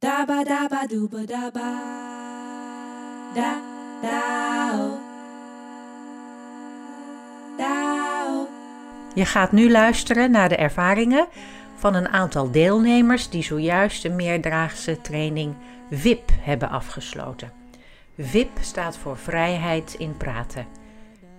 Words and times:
Daba 0.00 0.44
daba 0.44 0.86
dooba 0.86 1.26
daba. 1.26 1.70
Da 3.34 3.60
dao. 4.02 4.98
Dao. 7.58 8.48
Je 9.14 9.24
gaat 9.24 9.52
nu 9.52 9.70
luisteren 9.70 10.30
naar 10.30 10.48
de 10.48 10.56
ervaringen 10.56 11.26
van 11.74 11.94
een 11.94 12.08
aantal 12.08 12.50
deelnemers 12.50 13.28
die 13.28 13.42
zojuist 13.42 14.02
de 14.02 14.08
meerdraagse 14.08 15.00
training 15.00 15.54
VIP 15.90 16.30
hebben 16.40 16.70
afgesloten. 16.70 17.52
VIP 18.18 18.58
staat 18.60 18.96
voor 18.96 19.16
vrijheid 19.16 19.94
in 19.94 20.16
praten. 20.16 20.66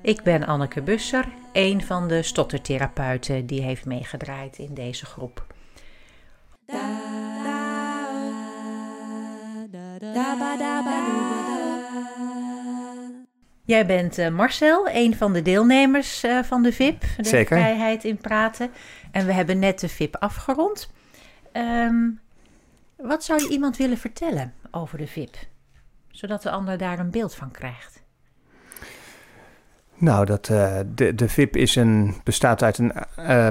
Ik 0.01 0.23
ben 0.23 0.45
Anneke 0.45 0.81
Busser, 0.81 1.25
een 1.53 1.83
van 1.83 2.07
de 2.07 2.23
stottertherapeuten 2.23 3.45
die 3.45 3.61
heeft 3.61 3.85
meegedraaid 3.85 4.57
in 4.57 4.73
deze 4.73 5.05
groep. 5.05 5.45
Da. 6.65 7.00
Jij 13.71 13.85
bent 13.85 14.17
eh, 14.17 14.29
Marcel, 14.29 14.87
een 14.89 15.15
van 15.15 15.33
de 15.33 15.41
deelnemers 15.41 16.23
eh, 16.23 16.39
van 16.43 16.63
de 16.63 16.73
VIP, 16.73 17.01
de 17.17 17.27
Zeker. 17.27 17.57
vrijheid 17.57 18.03
in 18.03 18.17
praten. 18.17 18.69
En 19.11 19.25
we 19.25 19.33
hebben 19.33 19.59
net 19.59 19.79
de 19.79 19.89
VIP 19.89 20.15
afgerond. 20.15 20.91
Ehm, 21.51 22.09
wat 22.95 23.23
zou 23.23 23.41
je 23.41 23.49
iemand 23.49 23.77
willen 23.77 23.97
vertellen 23.97 24.53
over 24.71 24.97
de 24.97 25.07
VIP? 25.07 25.35
Zodat 26.07 26.41
de 26.41 26.51
ander 26.51 26.77
daar 26.77 26.99
een 26.99 27.11
beeld 27.11 27.35
van 27.35 27.51
krijgt. 27.51 28.03
Nou, 29.95 30.25
dat, 30.25 30.49
eh, 30.49 30.79
de, 30.95 31.15
de 31.15 31.29
VIP 31.29 31.55
is 31.55 31.75
een, 31.75 32.15
bestaat 32.23 32.63
uit 32.63 32.77
een 32.77 32.93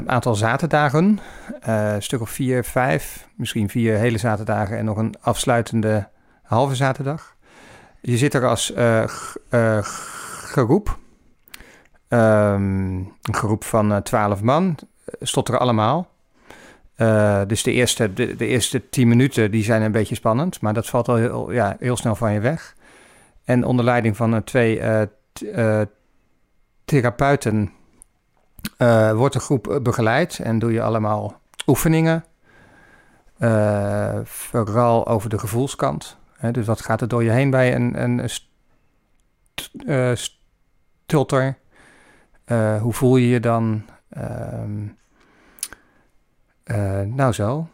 aantal 0.09 0.35
zaterdagen. 0.35 1.19
Een 1.61 2.03
stuk 2.03 2.21
of 2.21 2.31
vier, 2.31 2.65
vijf, 2.65 3.29
misschien 3.35 3.69
vier 3.69 3.97
hele 3.97 4.19
zaterdagen 4.19 4.79
en 4.79 4.85
nog 4.85 4.97
een 4.97 5.15
afsluitende 5.21 6.09
halve 6.51 6.75
zaterdag. 6.75 7.37
Je 8.01 8.17
zit 8.17 8.35
er 8.35 8.47
als 8.47 8.73
eh, 8.73 9.05
g- 9.07 9.37
eh, 9.49 9.79
groep. 9.83 10.99
Ehm, 12.09 12.95
een 12.97 13.35
groep 13.35 13.65
van 13.65 14.03
twaalf 14.03 14.43
man. 14.43 14.77
Stotteren 15.21 15.61
allemaal. 15.61 16.09
Eh, 16.95 17.41
dus 17.47 17.63
de 17.63 17.73
eerste, 17.73 18.13
de, 18.13 18.37
eerste 18.47 18.89
tien 18.89 19.09
minuten 19.09 19.51
die 19.51 19.65
zijn 19.65 19.83
een 19.83 19.93
beetje 19.93 20.15
spannend. 20.15 20.61
Maar 20.61 20.75
dat 20.75 20.87
valt 20.87 21.09
al 21.09 21.15
heel, 21.17 21.53
ja, 21.53 21.77
heel 21.79 21.97
snel 21.97 22.15
van 22.15 22.33
je 22.33 22.41
weg. 22.41 22.75
En 23.45 23.65
onder 23.65 23.85
leiding 23.85 24.17
van 24.17 24.35
eh, 24.35 24.41
twee 24.41 24.81
eh, 24.81 25.03
eh, 25.81 25.87
therapeuten 26.85 27.73
eh, 28.77 29.13
wordt 29.13 29.35
de 29.35 29.41
groep 29.41 29.69
eh, 29.69 29.81
begeleid 29.81 30.39
en 30.39 30.59
doe 30.59 30.73
je 30.73 30.83
allemaal 30.83 31.41
oefeningen. 31.67 32.25
Eh, 33.39 34.19
vooral 34.25 35.07
over 35.07 35.31
de 35.31 35.39
gevoelskant. 35.39 36.19
Dus 36.51 36.67
wat 36.67 36.81
gaat 36.81 37.01
er 37.01 37.09
door 37.09 37.25
je 37.25 37.31
heen 37.31 37.51
bij 37.51 37.75
een, 37.75 38.03
een 38.03 38.29
eh? 39.87 40.13
Eh, 42.45 42.83
hoe 42.83 42.93
voel 42.93 43.17
je 43.17 43.29
je 43.29 43.41
dan? 43.41 43.83
Ehm, 44.09 44.87
eh, 46.63 47.01
nou 47.01 47.33
zo. 47.33 47.69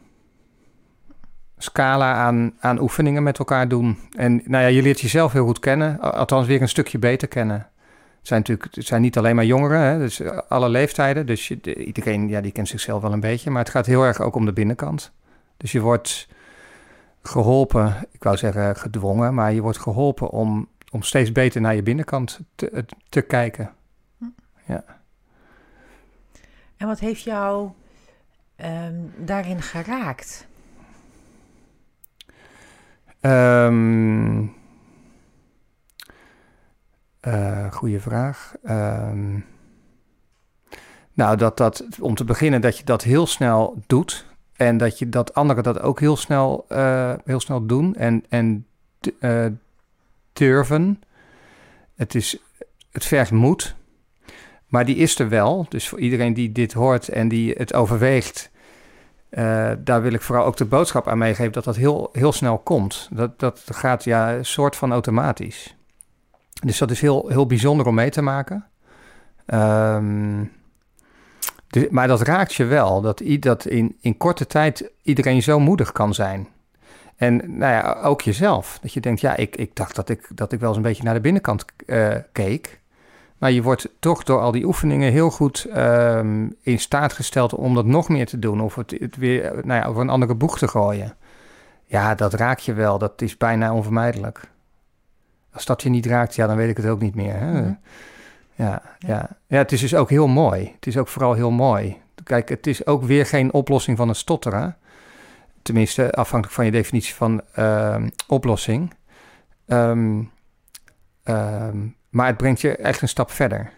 Scala 1.59 2.15
aan, 2.15 2.53
aan 2.59 2.81
oefeningen 2.81 3.23
met 3.23 3.39
elkaar 3.39 3.69
doen. 3.69 3.99
En 4.17 4.43
nou 4.45 4.63
ja, 4.63 4.69
je 4.69 4.83
leert 4.83 5.01
jezelf 5.01 5.33
heel 5.33 5.45
goed 5.45 5.59
kennen. 5.59 6.01
Al- 6.01 6.11
Althans, 6.11 6.47
weer 6.47 6.63
een 6.63 6.69
stukje 6.69 6.99
beter 6.99 7.29
kennen. 7.29 7.57
Het 8.19 8.35
zijn 8.35 8.41
natuurlijk 8.41 8.75
het 8.75 8.87
zijn 8.87 9.03
niet 9.03 9.19
alleen 9.19 9.35
maar 9.35 9.45
jongeren, 9.45 9.81
hè, 9.81 9.99
dus 9.99 10.23
alle 10.49 10.69
leeftijden. 10.69 11.27
Dus 11.27 11.51
iedereen 11.51 12.29
ja, 12.29 12.41
die 12.41 12.53
kent 12.53 12.69
zichzelf 12.69 13.03
wel 13.03 13.13
een 13.13 13.21
beetje. 13.21 13.51
Maar 13.51 13.63
het 13.63 13.71
gaat 13.71 13.87
heel 13.87 14.03
erg 14.03 14.21
ook 14.21 14.35
om 14.35 14.45
de 14.45 14.53
binnenkant. 14.53 15.13
Dus 15.57 15.73
je 15.73 15.81
wordt 15.81 16.29
geholpen, 17.29 17.95
ik 18.11 18.23
wou 18.23 18.37
zeggen 18.37 18.77
gedwongen, 18.77 19.35
maar 19.35 19.53
je 19.53 19.61
wordt 19.61 19.79
geholpen 19.79 20.31
om, 20.31 20.69
om 20.91 21.03
steeds 21.03 21.33
beter 21.33 21.61
naar 21.61 21.75
je 21.75 21.83
binnenkant 21.83 22.41
te, 22.55 22.85
te 23.09 23.21
kijken. 23.23 23.75
En 26.77 26.87
wat 26.87 26.99
heeft 26.99 27.23
jou 27.23 27.71
ehm, 28.57 28.95
daarin 29.17 29.63
geraakt? 29.63 30.47
Eh, 37.21 37.73
goeie 37.73 38.01
vraag. 38.01 38.55
Ehm, 38.63 39.39
nou, 41.13 41.37
dat 41.37 41.57
dat, 41.57 41.85
om 42.01 42.15
te 42.15 42.25
beginnen, 42.25 42.61
dat 42.61 42.79
je 42.79 42.85
dat 42.85 43.03
heel 43.03 43.27
snel 43.27 43.83
doet. 43.87 44.27
En 44.57 44.77
dat 44.77 44.99
je 44.99 45.09
dat 45.09 45.35
anderen 45.35 45.63
dat 45.63 45.81
ook 45.81 46.01
heel 46.01 46.17
snel, 46.17 46.65
eh, 46.69 47.13
heel 47.25 47.41
snel 47.41 47.67
doen. 47.67 47.95
En, 47.95 48.25
en 48.29 48.67
eh, 49.21 49.47
durven. 50.33 51.03
Het, 51.95 52.15
is, 52.15 52.39
het 52.91 53.05
vergt 53.05 53.31
moed. 53.31 53.75
Maar 54.67 54.85
die 54.85 54.97
is 54.97 55.19
er 55.19 55.29
wel. 55.29 55.67
Dus 55.69 55.89
voor 55.89 56.01
iedereen 56.01 56.35
die 56.35 56.53
dit 56.53 56.73
hoort 56.73 57.09
en 57.09 57.29
die 57.29 57.55
het 57.57 57.75
overweegt. 57.75 58.51
eh, 59.29 59.73
daar 59.79 60.03
wil 60.03 60.13
ik 60.13 60.23
vooral 60.23 60.45
ook 60.45 60.57
de 60.57 60.65
boodschap 60.65 61.09
aan 61.09 61.19
meegeven 61.19 61.53
dat 61.53 61.65
dat 61.65 61.77
heel, 61.77 62.09
heel 62.13 62.33
snel 62.33 62.59
komt. 62.59 63.09
Dat, 63.13 63.39
dat 63.39 63.63
gaat 63.65 64.05
ja 64.05 64.35
een 64.35 64.45
soort 64.45 64.77
van 64.77 64.93
automatisch. 64.93 65.77
Dus 66.65 66.79
dat 66.79 66.91
is 66.91 67.01
heel, 67.01 67.29
heel 67.29 67.47
bijzonder 67.47 67.87
om 67.87 67.95
mee 67.95 68.11
te 68.11 68.23
maken. 68.23 68.67
Ehm, 69.47 70.45
de- 71.81 71.89
maar 71.91 72.09
dat 72.09 72.21
raakt 72.21 72.55
je 72.55 72.65
wel, 72.65 73.01
dat, 73.01 73.23
dat 73.41 73.67
in, 73.67 73.97
in 74.01 74.17
korte 74.17 74.47
tijd 74.47 74.91
iedereen 75.03 75.43
zo 75.43 75.59
moedig 75.61 75.93
kan 75.93 76.15
zijn. 76.15 76.49
En 77.17 77.37
nou 77.37 77.73
ja, 77.73 77.99
ook 78.03 78.23
jezelf. 78.23 78.79
Dat 78.83 78.93
je 78.93 79.01
denkt, 79.01 79.21
ja, 79.21 79.37
ik, 79.37 79.57
ik 79.57 79.77
dacht 79.77 79.95
dat 79.97 80.09
ik, 80.09 80.29
dat 80.35 80.53
ik 80.53 80.61
wel 80.61 80.69
eens 80.69 80.77
een 80.77 80.83
beetje 80.83 81.03
naar 81.03 81.15
de 81.15 81.21
binnenkant 81.21 81.65
eh, 81.87 82.15
keek. 82.33 82.81
Maar 83.39 83.51
je 83.53 83.63
wordt 83.63 83.89
toch 83.99 84.23
door 84.23 84.41
al 84.41 84.53
die 84.53 84.65
oefeningen 84.65 85.13
heel 85.13 85.31
goed 85.31 85.65
ehm, 85.73 86.47
in 86.61 86.79
staat 86.79 87.13
gesteld 87.13 87.55
om 87.55 87.75
dat 87.75 87.85
nog 87.87 88.09
meer 88.09 88.27
te 88.27 88.39
doen. 88.39 88.61
Of 88.61 88.75
het, 88.75 88.97
het 88.99 89.17
weer 89.17 89.53
nou 89.65 89.81
ja, 89.81 89.87
over 89.87 90.03
een 90.03 90.09
andere 90.09 90.35
boeg 90.35 90.59
te 90.59 90.69
gooien. 90.69 91.17
Ja, 91.85 92.15
dat 92.15 92.35
raakt 92.35 92.65
je 92.65 92.73
wel. 92.73 92.99
Dat 92.99 93.23
is 93.23 93.37
bijna 93.37 93.73
onvermijdelijk. 93.75 94.41
Als 95.53 95.65
dat 95.65 95.83
je 95.83 95.89
niet 95.89 96.07
raakt, 96.07 96.35
ja, 96.35 96.47
dan 96.47 96.57
weet 96.57 96.71
ik 96.71 96.77
het 96.77 96.87
ook 96.87 97.01
niet 97.01 97.15
meer. 97.15 97.35
Hè? 97.39 97.61
Mhm. 97.61 97.73
Ja, 98.57 98.83
ja. 98.99 99.29
ja, 99.47 99.59
het 99.59 99.73
is 99.73 99.81
dus 99.81 99.95
ook 99.95 100.11
heel 100.11 100.27
mooi. 100.27 100.73
Het 100.75 100.87
is 100.87 100.97
ook 100.97 101.09
vooral 101.09 101.33
heel 101.33 101.51
mooi. 101.51 102.01
Kijk, 102.25 102.49
het 102.49 102.67
is 102.67 102.87
ook 102.87 103.03
weer 103.03 103.27
geen 103.27 103.53
oplossing 103.53 103.97
van 103.97 104.09
het 104.09 104.17
stotteren. 104.17 104.77
Tenminste, 105.63 106.13
afhankelijk 106.13 106.57
van 106.57 106.65
je 106.65 106.71
definitie 106.71 107.15
van 107.15 107.43
ehm, 107.53 108.09
oplossing. 108.27 108.95
Ehm, 109.67 110.23
ehm, 111.23 111.87
maar 112.11 112.27
het 112.27 112.37
brengt 112.37 112.61
je 112.61 112.77
echt 112.77 113.03
een 113.03 113.09
stap 113.09 113.31
verder. 113.31 113.73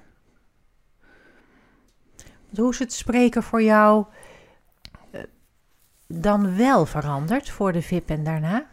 Hoe 2.56 2.70
is 2.70 2.78
het 2.78 2.92
spreken 2.92 3.42
voor 3.42 3.62
jou 3.62 4.04
eh, 5.10 5.20
dan 6.06 6.56
wel 6.56 6.86
veranderd 6.86 7.50
voor 7.50 7.72
de 7.72 7.82
VIP 7.82 8.10
en 8.10 8.24
daarna? 8.24 8.66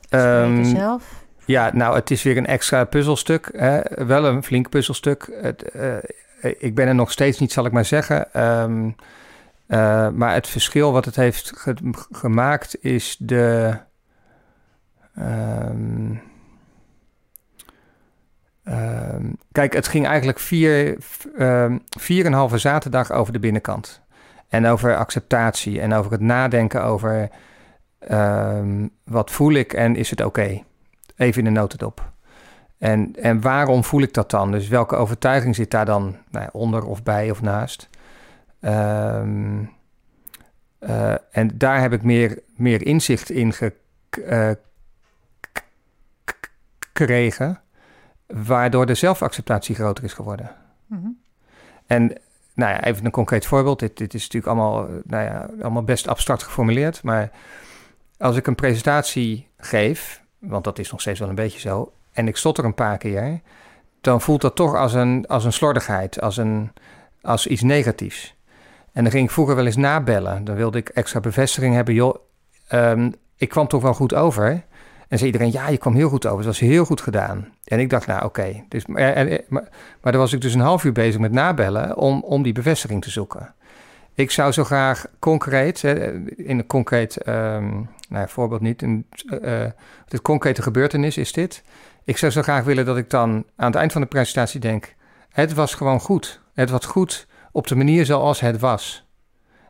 Spreken 0.00 0.64
zelf? 0.66 1.24
Ja, 1.44 1.70
nou, 1.74 1.94
het 1.94 2.10
is 2.10 2.22
weer 2.22 2.36
een 2.36 2.46
extra 2.46 2.84
puzzelstuk. 2.84 3.50
Hè? 3.56 3.80
Wel 4.06 4.24
een 4.26 4.42
flink 4.42 4.68
puzzelstuk. 4.68 5.30
Het, 5.40 5.62
eh, 5.62 5.96
ik 6.58 6.74
ben 6.74 6.88
er 6.88 6.94
nog 6.94 7.10
steeds 7.12 7.38
niet, 7.38 7.52
zal 7.52 7.64
ik 7.64 7.72
maar 7.72 7.84
zeggen. 7.84 8.32
Ehm, 8.32 8.90
eh, 9.66 10.08
maar 10.08 10.34
het 10.34 10.46
verschil 10.46 10.92
wat 10.92 11.04
het 11.04 11.16
heeft 11.16 11.52
ge- 11.56 11.76
gemaakt 12.10 12.84
is 12.84 13.16
de. 13.18 13.76
ehm, 15.14 16.14
ehm, 18.64 19.24
kijk, 19.52 19.72
het 19.72 19.88
ging 19.88 20.06
eigenlijk 20.06 20.38
vier, 20.38 20.96
vier 21.98 22.20
en 22.24 22.26
een 22.26 22.38
halve 22.38 22.58
zaterdag 22.58 23.12
over 23.12 23.32
de 23.32 23.38
binnenkant. 23.38 24.00
En 24.48 24.66
over 24.66 24.96
acceptatie 24.96 25.80
en 25.80 25.92
over 25.92 26.12
het 26.12 26.20
nadenken 26.20 26.82
over 26.84 27.28
wat 29.04 29.30
voel 29.30 29.52
ik 29.52 29.72
en 29.72 29.96
is 29.96 30.10
het 30.10 30.24
oké 30.24 30.62
even 31.20 31.46
in 31.46 31.54
de 31.54 31.60
notendop. 31.60 32.12
En, 32.78 33.16
en 33.16 33.40
waarom 33.40 33.84
voel 33.84 34.02
ik 34.02 34.14
dat 34.14 34.30
dan? 34.30 34.52
Dus 34.52 34.68
welke 34.68 34.96
overtuiging 34.96 35.54
zit 35.54 35.70
daar 35.70 35.84
dan 35.84 36.16
nou 36.30 36.48
onder 36.52 36.84
of 36.84 37.02
bij 37.02 37.30
of 37.30 37.42
naast? 37.42 37.88
Ehm, 38.60 39.64
eh, 40.78 41.14
en 41.30 41.58
daar 41.58 41.80
heb 41.80 41.92
ik 41.92 42.02
meer, 42.02 42.42
meer 42.56 42.86
inzicht 42.86 43.30
in 43.30 43.54
eh, 44.26 44.50
gekregen, 46.92 47.60
waardoor 48.26 48.86
de 48.86 48.94
zelfacceptatie 48.94 49.74
groter 49.74 50.04
is 50.04 50.12
geworden. 50.12 50.50
Mhm. 50.86 51.08
En 51.86 52.06
nou 52.54 52.72
ja, 52.72 52.84
even 52.84 53.04
een 53.04 53.10
concreet 53.10 53.46
voorbeeld. 53.46 53.78
Dit, 53.78 53.96
dit 53.96 54.14
is 54.14 54.22
natuurlijk 54.22 54.52
allemaal, 54.52 54.88
nou 55.04 55.24
ja, 55.24 55.50
allemaal 55.60 55.84
best 55.84 56.08
abstract 56.08 56.42
geformuleerd. 56.42 57.02
Maar 57.02 57.30
als 58.18 58.36
ik 58.36 58.46
een 58.46 58.54
presentatie 58.54 59.48
geef, 59.56 60.22
want 60.40 60.64
dat 60.64 60.78
is 60.78 60.90
nog 60.90 61.00
steeds 61.00 61.18
wel 61.18 61.28
een 61.28 61.34
beetje 61.34 61.60
zo, 61.60 61.92
en 62.12 62.28
ik 62.28 62.36
stotter 62.36 62.64
een 62.64 62.74
paar 62.74 62.98
keer, 62.98 63.40
dan 64.00 64.20
voelt 64.20 64.40
dat 64.40 64.56
toch 64.56 64.74
als 64.74 64.94
een, 64.94 65.26
als 65.26 65.44
een 65.44 65.52
slordigheid, 65.52 66.20
als, 66.20 66.36
een, 66.36 66.72
als 67.22 67.46
iets 67.46 67.62
negatiefs. 67.62 68.34
En 68.92 69.02
dan 69.02 69.12
ging 69.12 69.24
ik 69.24 69.30
vroeger 69.30 69.56
wel 69.56 69.66
eens 69.66 69.76
nabellen. 69.76 70.44
Dan 70.44 70.54
wilde 70.56 70.78
ik 70.78 70.88
extra 70.88 71.20
bevestiging 71.20 71.74
hebben. 71.74 71.94
Joh, 71.94 72.16
ehm, 72.68 73.10
ik 73.36 73.48
kwam 73.48 73.68
toch 73.68 73.82
wel 73.82 73.94
goed 73.94 74.14
over. 74.14 74.64
En 75.08 75.18
zei 75.18 75.30
iedereen, 75.30 75.52
ja, 75.52 75.68
je 75.68 75.78
kwam 75.78 75.94
heel 75.94 76.08
goed 76.08 76.26
over. 76.26 76.38
Het 76.38 76.46
was 76.46 76.58
heel 76.58 76.84
goed 76.84 77.00
gedaan. 77.00 77.48
En 77.64 77.78
ik 77.78 77.90
dacht, 77.90 78.06
nou 78.06 78.24
oké. 78.24 78.64
Dus, 78.68 78.86
maar, 78.86 79.40
maar, 79.48 79.68
maar 80.00 80.12
dan 80.12 80.20
was 80.20 80.32
ik 80.32 80.40
dus 80.40 80.54
een 80.54 80.60
half 80.60 80.84
uur 80.84 80.92
bezig 80.92 81.20
met 81.20 81.32
nabellen 81.32 81.96
om, 81.96 82.22
om 82.22 82.42
die 82.42 82.52
bevestiging 82.52 83.02
te 83.02 83.10
zoeken. 83.10 83.54
Ik 84.14 84.30
zou 84.30 84.52
zo 84.52 84.64
graag 84.64 85.06
concreet, 85.18 85.82
in 85.84 86.58
een 86.58 86.66
concreet 86.66 87.16
ehm, 87.16 87.82
nou 88.08 88.28
voorbeeld 88.28 88.60
niet, 88.60 88.82
een, 88.82 89.06
eh, 89.42 89.64
eh, 89.64 89.72
concrete 90.22 90.62
gebeurtenis 90.62 91.16
is 91.16 91.32
dit. 91.32 91.62
Ik 92.04 92.16
zou 92.16 92.32
zo 92.32 92.42
graag 92.42 92.64
willen 92.64 92.84
dat 92.84 92.96
ik 92.96 93.10
dan 93.10 93.44
aan 93.56 93.66
het 93.66 93.74
eind 93.74 93.92
van 93.92 94.00
de 94.00 94.06
presentatie 94.06 94.60
denk, 94.60 94.94
het 95.28 95.52
was 95.52 95.74
gewoon 95.74 96.00
goed. 96.00 96.40
Het 96.54 96.70
was 96.70 96.86
goed 96.86 97.26
op 97.52 97.66
de 97.66 97.74
manier 97.74 98.04
zoals 98.04 98.40
het 98.40 98.58
was. 98.58 99.08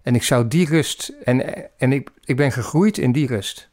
En 0.02 0.14
ik 0.14 0.22
zou 0.22 0.48
die 0.48 0.68
rust, 0.68 1.12
en, 1.24 1.70
en 1.78 1.92
ik, 1.92 2.10
ik 2.24 2.36
ben 2.36 2.52
gegroeid 2.52 2.98
in 2.98 3.12
die 3.12 3.26
rust. 3.26 3.68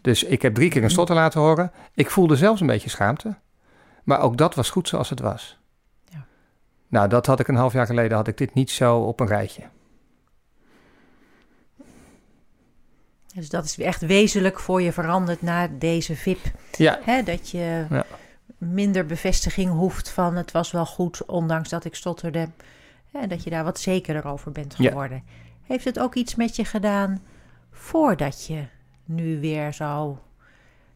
Dus 0.00 0.24
ik 0.24 0.42
heb 0.42 0.54
drie 0.54 0.70
keer 0.70 0.82
een 0.82 0.90
stotter 0.90 1.14
laten 1.14 1.40
horen. 1.40 1.72
Ik 1.94 2.10
voelde 2.10 2.36
zelfs 2.36 2.60
een 2.60 2.66
beetje 2.66 2.90
schaamte. 2.90 3.36
Maar 4.02 4.20
ook 4.20 4.36
dat 4.36 4.54
was 4.54 4.70
goed 4.70 4.88
zoals 4.88 5.10
het 5.10 5.20
was. 5.20 5.58
Nou, 6.94 7.08
dat 7.08 7.26
had 7.26 7.40
ik 7.40 7.48
een 7.48 7.54
half 7.54 7.72
jaar 7.72 7.86
geleden, 7.86 8.16
had 8.16 8.28
ik 8.28 8.36
dit 8.38 8.54
niet 8.54 8.70
zo 8.70 8.98
op 8.98 9.20
een 9.20 9.26
rijtje. 9.26 9.62
Dus 13.34 13.48
dat 13.48 13.64
is 13.64 13.78
echt 13.78 14.00
wezenlijk 14.00 14.60
voor 14.60 14.82
je 14.82 14.92
veranderd 14.92 15.42
na 15.42 15.68
deze 15.78 16.16
VIP. 16.16 16.38
Ja, 16.76 16.98
Hè, 17.02 17.22
dat 17.22 17.50
je 17.50 17.86
Ja. 17.90 18.04
minder 18.58 19.06
bevestiging 19.06 19.70
hoeft 19.70 20.10
van 20.10 20.36
het 20.36 20.50
was 20.52 20.70
wel 20.70 20.86
goed, 20.86 21.24
ondanks 21.26 21.68
dat 21.68 21.84
ik 21.84 21.94
stotterde. 21.94 22.48
Hè, 23.10 23.26
dat 23.26 23.44
je 23.44 23.50
daar 23.50 23.64
wat 23.64 23.80
zekerder 23.80 24.26
over 24.26 24.52
bent 24.52 24.74
Ja. 24.78 24.88
geworden. 24.88 25.22
Heeft 25.62 25.84
het 25.84 25.98
ook 25.98 26.14
iets 26.14 26.34
met 26.34 26.56
je 26.56 26.64
gedaan 26.64 27.22
voordat 27.70 28.46
je 28.46 28.64
nu 29.04 29.40
weer 29.40 29.72
zo 29.72 30.18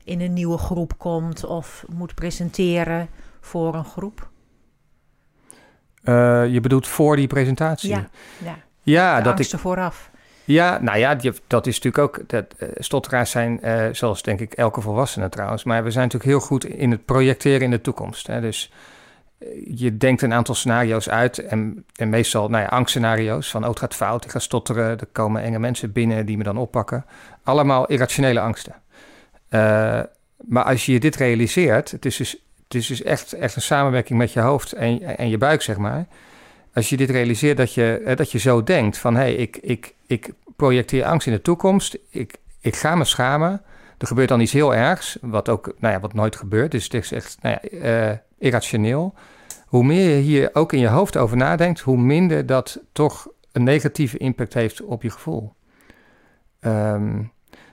in 0.05 0.21
een 0.21 0.33
nieuwe 0.33 0.59
groep 0.59 0.99
komt 0.99 1.45
of 1.45 1.85
moet 1.89 2.15
presenteren 2.15 3.09
voor 3.41 3.75
een 3.75 3.85
groep? 3.85 4.31
Eh, 6.09 6.47
je 6.53 6.61
bedoelt 6.61 6.87
voor 6.87 7.17
die 7.17 7.27
presentatie? 7.27 7.89
Ja, 7.89 8.09
ja. 8.83 9.21
Dat 9.21 9.39
ik, 9.39 9.47
vooraf. 9.47 10.11
ja 10.45 10.79
nou 10.81 10.99
ja, 10.99 11.15
dat 11.47 11.67
is 11.67 11.81
natuurlijk 11.81 11.99
ook. 11.99 12.29
Dat, 12.29 12.45
eh, 12.59 12.69
stotteraars 12.75 13.31
zijn, 13.31 13.63
eh, 13.63 13.87
zoals 13.93 14.23
denk 14.23 14.41
ik 14.41 14.53
elke 14.53 14.81
volwassene 14.81 15.29
trouwens, 15.29 15.65
maar 15.65 15.85
we 15.85 15.91
zijn 15.91 16.05
natuurlijk 16.05 16.31
heel 16.31 16.47
goed 16.47 16.65
in 16.65 16.91
het 16.91 17.05
projecteren 17.05 17.61
in 17.61 17.71
de 17.71 17.81
toekomst. 17.81 18.27
Hè? 18.27 18.41
Dus 18.41 18.73
je 19.65 19.97
denkt 19.97 20.23
een 20.23 20.33
aantal 20.33 20.55
scenario's 20.55 21.09
uit 21.09 21.39
en, 21.39 21.85
en 21.95 22.09
meestal 22.09 22.49
nou 22.49 22.63
ja, 22.63 22.69
angstscenario's 22.69 23.51
van 23.51 23.63
oh, 23.63 23.69
het 23.69 23.79
gaat 23.79 23.95
fout, 23.95 24.25
ik 24.25 24.31
ga 24.31 24.39
stotteren, 24.39 24.99
er 24.99 25.09
komen 25.13 25.43
enge 25.43 25.59
mensen 25.59 25.93
binnen 25.93 26.27
die 26.27 26.37
me 26.37 26.43
dan 26.43 26.57
oppakken. 26.57 27.05
Allemaal 27.43 27.87
irrationele 27.87 28.41
angsten. 28.41 28.75
Maar 30.49 30.65
als 30.65 30.87
je 30.87 30.93
je 30.93 31.01
dit 31.01 31.17
realiseert, 31.17 31.91
het 31.91 32.05
is 32.05 32.17
dus, 32.17 32.48
het 32.69 32.77
is 32.77 32.87
dus 32.87 33.03
echt, 33.03 33.33
echt 33.33 33.57
een 33.57 33.63
samenwerking 33.63 34.19
met 34.19 34.33
je 34.33 34.41
hoofd 34.41 34.73
en, 34.73 35.17
en 35.19 35.29
je 35.29 35.39
buik, 35.39 35.63
zeg 35.63 35.77
maar. 35.77 36.07
Als 36.75 36.89
je 36.89 36.97
dit 36.97 37.11
realiseert 37.11 37.57
dat 37.57 37.75
je, 37.75 38.03
eh, 38.05 38.17
dat 38.17 38.33
je 38.33 38.39
zo 38.39 38.63
denkt 38.63 38.99
van 38.99 39.15
hé, 39.15 39.21
hey, 39.21 39.35
ik, 39.35 39.57
ik, 39.57 39.95
ik 40.07 40.33
projecteer 40.57 41.05
angst 41.05 41.27
in 41.27 41.33
de 41.33 41.43
toekomst, 41.43 41.99
ik, 42.11 42.37
ik 42.61 42.77
ga 42.77 42.95
me 42.95 43.05
schamen. 43.05 43.63
Er 43.99 44.07
gebeurt 44.07 44.29
dan 44.29 44.41
iets 44.41 44.53
heel 44.53 44.75
ergs, 44.75 45.19
wat 45.21 45.49
ook, 45.49 45.75
nou 45.79 45.95
ja, 45.95 46.01
wat 46.01 46.13
nooit 46.13 46.37
gebeurt. 46.37 46.71
Dus 46.71 46.85
het 46.85 46.95
is 46.95 47.13
echt 47.13 47.39
nou 47.43 47.59
ja, 47.63 47.79
eh, 47.79 48.17
irrationeel. 48.39 49.15
Hoe 49.67 49.85
meer 49.85 50.17
je 50.17 50.23
hier 50.23 50.51
ook 50.53 50.73
in 50.73 50.81
je 50.81 50.89
hoofd 50.89 51.17
over 51.17 51.37
nadenkt, 51.37 51.81
hoe 51.81 51.99
minder 51.99 52.47
dat 52.47 52.81
toch 52.93 53.29
een 53.53 53.63
negatieve 53.63 54.19
impact 54.19 54.55
heeft 54.55 54.83
op 54.83 55.03
je 55.03 55.11
gevoel. 55.11 55.55
Ehm, 56.61 57.23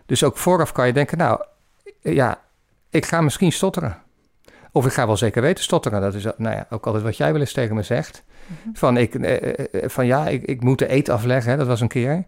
dus 0.06 0.24
ook 0.24 0.38
vooraf 0.38 0.71
kan 0.71 0.88
je 0.88 0.94
denken, 0.94 1.18
nou 1.18 1.44
ja, 2.01 2.41
ik 2.89 3.06
ga 3.06 3.21
misschien 3.21 3.51
stotteren. 3.51 4.03
Of 4.75 4.86
ik 4.86 4.94
ga 4.94 5.06
wel 5.06 5.18
zeker 5.18 5.42
weten 5.42 5.63
stotteren. 5.63 6.01
Dat 6.01 6.13
is 6.13 6.24
nou 6.24 6.56
ja, 6.56 6.68
ook 6.69 6.86
altijd 6.86 7.04
wat 7.04 7.18
jij 7.18 7.31
wel 7.31 7.42
eens 7.42 7.54
tegen 7.54 7.75
me 7.75 7.83
zegt. 7.83 8.24
Van, 8.74 8.98
ik, 8.98 9.16
eh, 9.16 9.60
eh, 9.60 9.89
van 9.89 10.06
ja, 10.06 10.27
ik, 10.27 10.44
ik 10.44 10.62
moet 10.62 10.80
de 10.80 10.94
eet 10.94 11.10
afleggen, 11.10 11.51
hè, 11.51 11.57
dat 11.57 11.68
was 11.68 11.81
een 11.81 11.88
keer. 11.88 12.24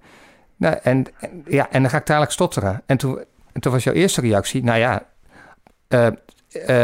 Nou, 0.55 0.77
en, 0.83 1.05
en- 1.19 1.43
ja, 1.47 1.67
en 1.71 1.81
dan 1.81 1.91
ga 1.91 1.97
ik 1.97 2.05
dadelijk 2.05 2.31
stotteren. 2.31 2.81
En 2.85 2.97
toen, 2.97 3.19
en 3.51 3.61
toen 3.61 3.71
was 3.71 3.83
jouw 3.83 3.93
eerste 3.93 4.21
reactie, 4.21 4.63
nou 4.63 4.79
ja, 4.79 5.03
eh, 5.87 6.07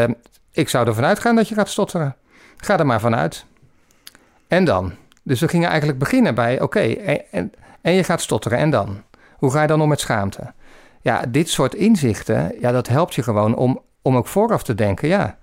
eh, 0.03 0.09
ik 0.51 0.69
zou 0.69 0.87
ervan 0.87 1.05
uitgaan 1.05 1.35
dat 1.35 1.47
je 1.47 1.55
gaat 1.55 1.69
stotteren. 1.69 2.15
Ga 2.57 2.79
er 2.79 2.85
maar 2.85 2.99
vanuit. 2.99 3.45
En 4.47 4.65
dan? 4.65 4.93
Dus 5.23 5.39
we 5.39 5.47
gingen 5.47 5.69
eigenlijk 5.69 5.99
beginnen 5.99 6.35
bij, 6.35 6.61
oké, 6.61 6.79
en, 6.79 7.21
en, 7.31 7.53
en 7.81 7.93
je 7.93 8.03
gaat 8.03 8.21
stotteren, 8.21 8.57
en 8.57 8.69
dan? 8.69 9.01
Hoe 9.37 9.51
ga 9.51 9.61
je 9.61 9.67
dan 9.67 9.81
om 9.81 9.89
met 9.89 9.99
schaamte? 9.99 10.53
Ja, 11.01 11.21
dit 11.29 11.49
soort 11.49 11.73
inzichten, 11.75 12.55
ja, 12.59 12.71
dat 12.71 12.87
helpt 12.87 13.15
je 13.15 13.23
gewoon 13.23 13.55
om, 13.55 13.81
om 14.01 14.17
ook 14.17 14.27
vooraf 14.27 14.63
te 14.63 14.75
denken, 14.75 15.07
ja, 15.07 15.37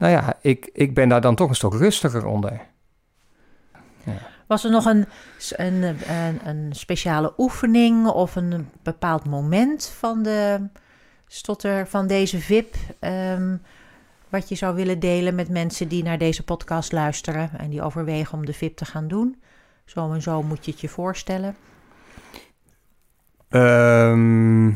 nou 0.00 0.12
ja, 0.12 0.36
ik, 0.40 0.70
ik 0.72 0.94
ben 0.94 1.08
daar 1.08 1.20
dan 1.20 1.34
toch 1.34 1.48
een 1.48 1.54
stuk 1.54 1.72
rustiger 1.72 2.26
onder. 2.26 2.60
Was 4.46 4.64
er 4.64 4.70
nog 4.70 4.84
een, 4.84 5.06
een, 5.50 5.82
een, 5.82 6.48
een 6.48 6.72
speciale 6.72 7.32
oefening 7.38 8.06
of 8.06 8.36
een 8.36 8.68
bepaald 8.82 9.26
moment 9.26 9.86
van 9.98 10.22
de 10.22 10.68
stotter 11.26 11.86
van 11.86 12.06
deze 12.06 12.40
VIP 12.40 12.74
ehm, 12.98 13.56
wat 14.28 14.48
je 14.48 14.54
zou 14.54 14.74
willen 14.74 14.98
delen 14.98 15.34
met 15.34 15.48
mensen 15.48 15.88
die 15.88 16.02
naar 16.02 16.18
deze 16.18 16.44
podcast 16.44 16.92
luisteren 16.92 17.50
en 17.58 17.70
die 17.70 17.82
overwegen 17.82 18.38
om 18.38 18.46
de 18.46 18.52
VIP 18.52 18.76
te 18.76 18.84
gaan 18.84 19.08
doen? 19.08 19.42
Zo 19.84 20.12
en 20.12 20.22
zo 20.22 20.42
moet 20.42 20.64
je 20.64 20.70
het 20.70 20.80
je 20.80 20.88
voorstellen. 20.88 21.56
Ehm, 23.48 24.68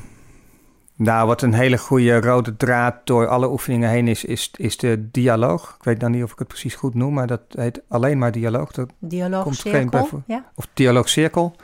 nou, 0.96 1.26
wat 1.26 1.42
een 1.42 1.54
hele 1.54 1.78
goede 1.78 2.20
rode 2.20 2.56
draad 2.56 2.94
door 3.04 3.26
alle 3.26 3.50
oefeningen 3.50 3.88
heen 3.88 4.08
is, 4.08 4.24
is, 4.24 4.50
is 4.56 4.76
de 4.76 5.08
dialoog. 5.10 5.74
Ik 5.78 5.84
weet 5.84 6.00
dan 6.00 6.10
niet 6.10 6.22
of 6.22 6.32
ik 6.32 6.38
het 6.38 6.48
precies 6.48 6.74
goed 6.74 6.94
noem, 6.94 7.14
maar 7.14 7.26
dat 7.26 7.40
heet 7.48 7.82
alleen 7.88 8.18
maar 8.18 8.32
dialoog. 8.32 8.72
Dat, 8.72 8.90
Dialoogcirkel. 8.98 10.22
Ja? 10.26 10.44
of 10.54 10.68
dialoogcirkel. 10.72 11.56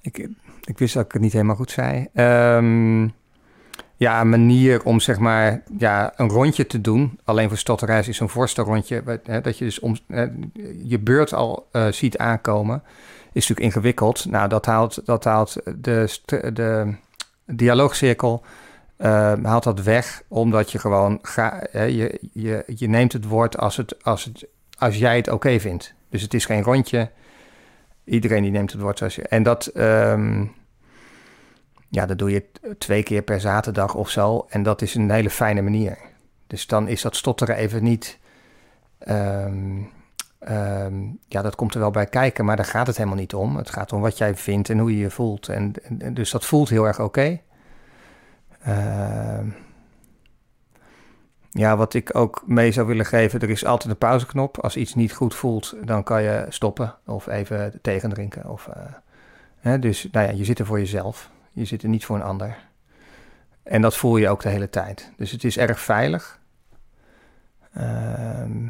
Ik, 0.00 0.28
ik 0.64 0.78
wist 0.78 0.94
dat 0.94 1.04
ik 1.04 1.12
het 1.12 1.22
niet 1.22 1.32
helemaal 1.32 1.56
goed 1.56 1.70
zei. 1.70 2.08
Ehm, 2.14 3.08
ja, 3.96 4.20
een 4.20 4.28
manier 4.28 4.84
om 4.84 5.00
zeg 5.00 5.18
maar 5.18 5.62
ja, 5.78 6.12
een 6.16 6.28
rondje 6.28 6.66
te 6.66 6.80
doen. 6.80 7.18
Alleen 7.24 7.48
voor 7.48 7.58
stotterreis 7.58 8.08
is 8.08 8.20
een 8.20 8.28
voorstelrondje. 8.28 9.20
hè, 9.24 9.40
Dat 9.40 9.58
je 9.58 9.64
dus 9.64 9.80
om, 9.80 9.96
eh, 10.08 10.26
je 10.82 10.98
beurt 10.98 11.34
al 11.34 11.68
eh, 11.72 11.86
ziet 11.86 12.18
aankomen. 12.18 12.82
Is 13.32 13.48
natuurlijk 13.48 13.74
ingewikkeld. 13.74 14.26
Nou, 14.30 14.48
dat 14.48 14.66
haalt, 14.66 15.06
dat 15.06 15.24
haalt 15.24 15.56
de, 15.76 16.18
de 16.52 16.94
dialoogcirkel 17.54 18.42
eh, 18.96 19.32
haalt 19.42 19.62
dat 19.64 19.82
weg. 19.82 20.22
Omdat 20.28 20.72
je 20.72 20.78
gewoon 20.78 21.18
ga, 21.22 21.66
je, 21.72 22.18
je, 22.32 22.62
je 22.66 22.88
neemt 22.88 23.12
het 23.12 23.24
woord 23.24 23.58
als, 23.58 23.76
het, 23.76 24.04
als, 24.04 24.24
het, 24.24 24.46
als 24.78 24.96
jij 24.96 25.16
het 25.16 25.28
oké 25.28 25.60
vindt. 25.60 25.94
Dus 26.08 26.22
het 26.22 26.34
is 26.34 26.44
geen 26.44 26.62
rondje. 26.62 27.10
Iedereen 28.04 28.42
die 28.42 28.50
neemt 28.50 28.72
het 28.72 28.80
woord 28.80 28.98
zoals 28.98 29.14
je. 29.14 29.22
En 29.22 29.42
dat, 29.42 29.66
ehm, 29.66 30.44
ja, 31.88 32.06
dat 32.06 32.18
doe 32.18 32.30
je 32.30 32.44
twee 32.78 33.02
keer 33.02 33.22
per 33.22 33.40
zaterdag 33.40 33.94
of 33.94 34.10
zo. 34.10 34.46
En 34.48 34.62
dat 34.62 34.82
is 34.82 34.94
een 34.94 35.10
hele 35.10 35.30
fijne 35.30 35.62
manier. 35.62 35.98
Dus 36.46 36.66
dan 36.66 36.88
is 36.88 37.02
dat 37.02 37.16
stotteren 37.16 37.56
even 37.56 37.82
niet. 37.82 38.18
ehm, 38.98 39.80
ehm, 40.44 40.94
ja, 41.28 41.42
dat 41.42 41.54
komt 41.54 41.74
er 41.74 41.80
wel 41.80 41.90
bij 41.90 42.06
kijken, 42.06 42.44
maar 42.44 42.56
daar 42.56 42.64
gaat 42.64 42.86
het 42.86 42.96
helemaal 42.96 43.18
niet 43.18 43.34
om. 43.34 43.56
Het 43.56 43.70
gaat 43.70 43.92
om 43.92 44.00
wat 44.00 44.18
jij 44.18 44.36
vindt 44.36 44.70
en 44.70 44.78
hoe 44.78 44.92
je 44.92 44.98
je 44.98 45.10
voelt. 45.10 45.48
En, 45.48 45.72
dus 46.12 46.30
dat 46.30 46.44
voelt 46.44 46.68
heel 46.68 46.86
erg 46.86 47.00
oké. 47.00 47.40
Ehm, 48.62 49.48
ja, 51.50 51.76
wat 51.76 51.94
ik 51.94 52.16
ook 52.16 52.42
mee 52.46 52.72
zou 52.72 52.86
willen 52.86 53.06
geven, 53.06 53.40
er 53.40 53.50
is 53.50 53.64
altijd 53.64 53.90
een 53.90 53.98
pauzeknop. 53.98 54.58
Als 54.58 54.76
iets 54.76 54.94
niet 54.94 55.12
goed 55.12 55.34
voelt, 55.34 55.76
dan 55.84 56.02
kan 56.02 56.22
je 56.22 56.46
stoppen 56.48 56.94
of 57.06 57.26
even 57.26 57.78
tegendrinken. 57.82 58.50
Of, 58.50 58.68
eh, 58.68 58.82
hè, 59.58 59.78
dus 59.78 60.08
nou 60.12 60.26
ja, 60.26 60.32
je 60.32 60.44
zit 60.44 60.58
er 60.58 60.66
voor 60.66 60.78
jezelf. 60.78 61.30
Je 61.52 61.64
zit 61.64 61.82
er 61.82 61.88
niet 61.88 62.04
voor 62.04 62.16
een 62.16 62.22
ander. 62.22 62.56
En 63.62 63.82
dat 63.82 63.96
voel 63.96 64.16
je 64.16 64.28
ook 64.28 64.42
de 64.42 64.48
hele 64.48 64.70
tijd. 64.70 65.12
Dus 65.16 65.30
het 65.30 65.44
is 65.44 65.58
erg 65.58 65.80
veilig. 65.80 66.40
Ehm, 67.72 68.66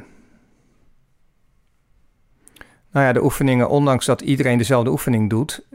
nou 2.93 3.07
ja, 3.07 3.13
de 3.13 3.23
oefeningen, 3.23 3.69
ondanks 3.69 4.07
dat 4.07 4.21
iedereen 4.21 4.59
dezelfde 4.59 4.91
oefening 4.91 5.31
doet, 5.31 5.67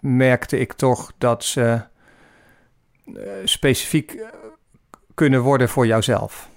merkte 0.00 0.58
ik 0.58 0.72
toch 0.72 1.12
dat 1.18 1.44
ze 1.44 1.80
eh, 3.04 3.30
specifiek 3.44 4.12
eh, 4.12 4.28
kunnen 5.14 5.40
worden 5.40 5.68
voor 5.68 5.86
jouzelf. 5.86 6.48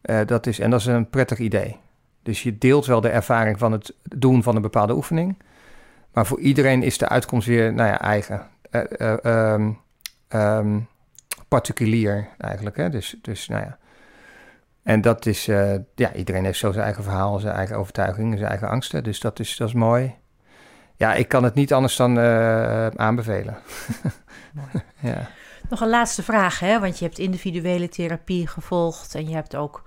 Eh, 0.00 0.20
dat 0.26 0.46
is, 0.46 0.58
en 0.58 0.70
dat 0.70 0.80
is 0.80 0.86
een 0.86 1.10
prettig 1.10 1.38
idee. 1.38 1.76
Dus 2.22 2.42
je 2.42 2.58
deelt 2.58 2.86
wel 2.86 3.00
de 3.00 3.08
ervaring 3.08 3.58
van 3.58 3.72
het 3.72 3.94
doen 4.02 4.42
van 4.42 4.56
een 4.56 4.62
bepaalde 4.62 4.94
oefening. 4.94 5.36
Maar 6.12 6.26
voor 6.26 6.40
iedereen 6.40 6.82
is 6.82 6.98
de 6.98 7.08
uitkomst 7.08 7.46
weer 7.46 7.74
nou 7.74 7.88
ja, 7.88 8.00
eigen. 8.00 8.46
Eh, 8.70 9.00
eh, 9.00 9.24
ehm, 9.24 9.72
ehm, 10.28 10.78
particulier 11.48 12.28
eigenlijk. 12.38 12.76
Hè? 12.76 12.90
Dus, 12.90 13.16
dus 13.22 13.48
nou 13.48 13.62
ja. 13.62 13.78
En 14.84 15.00
dat 15.00 15.26
is, 15.26 15.48
eh, 15.48 15.74
ja, 15.94 16.12
iedereen 16.12 16.44
heeft 16.44 16.58
zo 16.58 16.72
zijn 16.72 16.84
eigen 16.84 17.02
verhaal, 17.02 17.38
zijn 17.38 17.54
eigen 17.54 17.76
overtuiging, 17.76 18.34
zijn 18.38 18.50
eigen 18.50 18.68
angsten. 18.68 19.04
Dus 19.04 19.20
dat 19.20 19.38
is, 19.40 19.56
dat 19.56 19.68
is 19.68 19.74
mooi. 19.74 20.14
ja, 20.96 21.14
ik 21.14 21.28
kan 21.28 21.44
het 21.44 21.54
niet 21.54 21.72
anders 21.72 21.96
dan 21.96 22.18
eh, 22.18 22.86
aanbevelen. 22.86 23.56
Ja. 25.00 25.28
Nog 25.68 25.80
een 25.80 25.88
laatste 25.88 26.22
vraag, 26.22 26.58
hè? 26.60 26.80
want 26.80 26.98
je 26.98 27.04
hebt 27.04 27.18
individuele 27.18 27.88
therapie 27.88 28.46
gevolgd 28.46 29.14
en 29.14 29.28
je 29.28 29.34
hebt 29.34 29.56
ook 29.56 29.82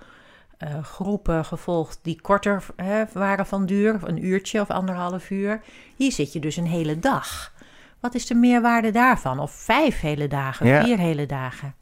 eh, 0.58 0.84
groepen 0.84 1.46
gevolgd 1.46 2.00
die 2.02 2.22
korter 2.22 2.64
hè, 2.76 3.04
waren 3.14 3.46
van 3.46 3.66
duur, 3.66 4.00
een 4.04 4.26
uurtje 4.26 4.62
of 4.62 4.70
anderhalf 4.70 5.30
uur. 5.30 5.62
Hier 5.96 6.12
zit 6.12 6.34
je 6.34 6.40
dus 6.40 6.56
een 6.58 6.68
hele 6.68 7.00
dag. 7.00 7.54
Wat 8.00 8.16
is 8.16 8.26
de 8.26 8.36
meerwaarde 8.36 8.92
daarvan? 8.92 9.40
Of 9.40 9.52
vijf 9.52 10.00
hele 10.00 10.28
dagen, 10.28 10.68
Ja. 10.68 10.84
vier 10.84 10.98
hele 10.98 11.26
dagen? 11.26 11.76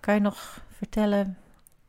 Kan 0.00 0.14
je 0.14 0.20
nog 0.20 0.60
vertellen? 0.76 1.36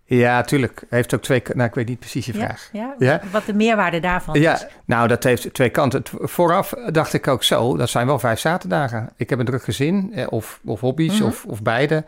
Ja, 0.10 0.42
tuurlijk. 0.42 0.84
Heeft 0.90 1.14
ook 1.14 1.22
twee... 1.22 1.42
Nou, 1.54 1.68
ik 1.70 1.76
weet 1.76 1.88
niet 1.88 2.00
precies 2.00 2.26
je 2.26 2.34
Ja, 2.34 2.40
vraag. 2.40 2.70
ja? 2.72 2.96
Ja. 3.00 3.22
Wat 3.32 3.46
de 3.46 3.54
meerwaarde 3.54 4.00
daarvan 4.00 4.36
is? 4.36 4.42
Ja, 4.42 4.60
nou, 4.86 5.08
dat 5.08 5.24
heeft 5.24 5.54
twee 5.54 5.70
kanten. 5.70 6.04
Vooraf 6.12 6.74
dacht 6.92 7.14
ik 7.14 7.28
ook 7.28 7.44
zo, 7.44 7.78
dat 7.78 7.90
zijn 7.90 8.08
wel 8.08 8.20
vijf 8.20 8.40
zaterdagen. 8.40 9.10
Ik 9.16 9.30
heb 9.30 9.40
een 9.40 9.46
druk 9.46 9.64
gezin, 9.64 10.12
eh, 10.14 10.26
of, 10.30 10.60
of 10.66 10.80
hobby's, 10.80 11.14
Mhm. 11.20 11.28
of, 11.28 11.46
of 11.46 11.62
beide. 11.62 12.04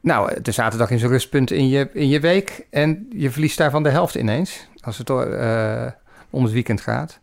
Nou, 0.00 0.40
de 0.42 0.52
zaterdag 0.52 0.90
is 0.90 1.02
een 1.02 1.08
rustpunt 1.08 1.50
in 1.50 1.68
je, 1.68 1.88
in 1.92 2.08
je 2.08 2.20
week 2.20 2.66
en 2.70 3.06
je 3.10 3.30
verliest 3.30 3.58
daarvan 3.58 3.82
de 3.82 3.88
helft 3.90 4.14
ineens, 4.14 4.68
als 4.80 4.98
het 4.98 5.10
eh, 5.10 5.86
om 6.30 6.42
het 6.44 6.52
weekend 6.52 6.80
gaat. 6.80 7.20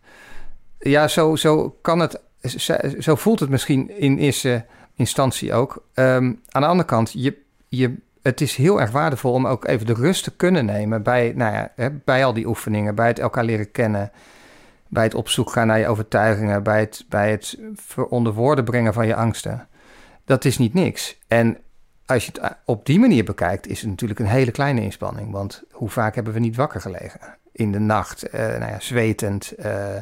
Ja, 0.80 1.08
zo, 1.08 1.36
zo 1.36 1.78
kan 1.82 2.00
het, 2.00 2.20
zo, 2.42 2.76
zo 3.00 3.16
voelt 3.16 3.40
het 3.40 3.50
misschien 3.50 3.98
in 4.00 4.18
eerste 4.18 4.66
instantie 4.96 5.54
ook. 5.54 5.84
Ehm, 5.94 6.34
aan 6.50 6.62
de 6.62 6.68
andere 6.68 6.90
kant, 6.90 7.12
je, 7.14 7.38
je, 7.68 7.96
het 8.28 8.42
is 8.42 8.56
heel 8.56 8.82
erg 8.82 8.92
waardevol 8.92 9.34
om 9.34 9.48
ook 9.48 9.66
even 9.68 9.86
de 9.86 9.94
rust 9.94 10.24
te 10.24 10.36
kunnen 10.36 10.66
nemen 10.66 11.04
bij, 11.04 11.34
nou 11.36 11.54
ja, 11.54 11.72
hè, 11.76 11.92
bij 11.92 12.26
al 12.26 12.34
die 12.34 12.48
oefeningen, 12.48 12.96
bij 12.96 13.08
het 13.08 13.20
elkaar 13.20 13.44
leren 13.44 13.72
kennen, 13.72 14.12
bij 14.88 15.04
het 15.04 15.14
op 15.16 15.30
zoek 15.30 15.52
gaan 15.52 15.68
naar 15.68 15.80
je 15.80 15.88
overtuigingen, 15.88 16.64
bij 16.64 16.80
het, 16.80 17.06
bij 17.10 17.32
het 17.32 17.58
onder 18.10 18.34
woorden 18.34 18.64
brengen 18.64 18.94
van 18.94 19.08
je 19.08 19.16
angsten. 19.16 19.68
Dat 20.26 20.46
is 20.46 20.58
niet 20.58 20.74
niks. 20.74 21.18
En 21.28 21.58
als 22.06 22.26
je 22.26 22.32
het 22.42 22.56
op 22.66 22.86
die 22.86 23.00
manier 23.00 23.24
bekijkt, 23.24 23.68
is 23.68 23.80
het 23.82 23.90
natuurlijk 23.90 24.20
een 24.20 24.26
hele 24.26 24.52
kleine 24.52 24.82
inspanning. 24.82 25.32
Want 25.32 25.64
hoe 25.72 25.90
vaak 25.90 26.16
hebben 26.16 26.34
we 26.34 26.40
niet 26.40 26.56
wakker 26.56 26.82
gelegen? 26.82 27.20
In 27.52 27.72
de 27.72 27.80
nacht, 27.80 28.24
eh, 28.30 28.42
nou 28.48 28.72
ja, 28.72 28.80
zwetend. 28.80 29.52
eh, 29.52 29.96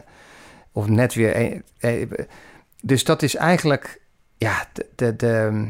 of 0.71 0.87
net 0.87 1.13
weer. 1.13 1.35
eh, 1.35 2.01
eh, 2.01 2.09
dus 2.81 3.03
dat 3.03 3.21
is 3.21 3.35
eigenlijk. 3.35 4.01
Ja, 4.37 4.65
de, 4.73 4.85
de, 4.95 5.15
de, 5.15 5.67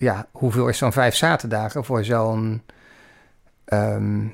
ja, 0.00 0.26
hoeveel 0.32 0.68
is 0.68 0.78
zo'n 0.78 0.92
vijf 0.92 1.14
zaterdagen 1.14 1.84
voor 1.84 2.04
zo'n. 2.04 2.62
ehm, 3.64 4.26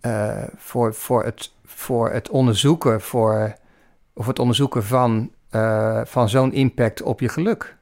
eh, 0.00 0.42
voor, 0.56 0.94
voor, 0.94 1.24
het, 1.24 1.52
voor 1.64 2.12
het 2.12 2.28
onderzoeken, 2.28 3.00
voor, 3.00 3.54
of 4.12 4.26
het 4.26 4.38
onderzoeken 4.38 4.84
van, 4.84 5.30
eh, 5.50 6.00
van 6.04 6.28
zo'n 6.28 6.52
impact 6.52 7.02
op 7.02 7.20
je 7.20 7.28
geluk. 7.28 7.76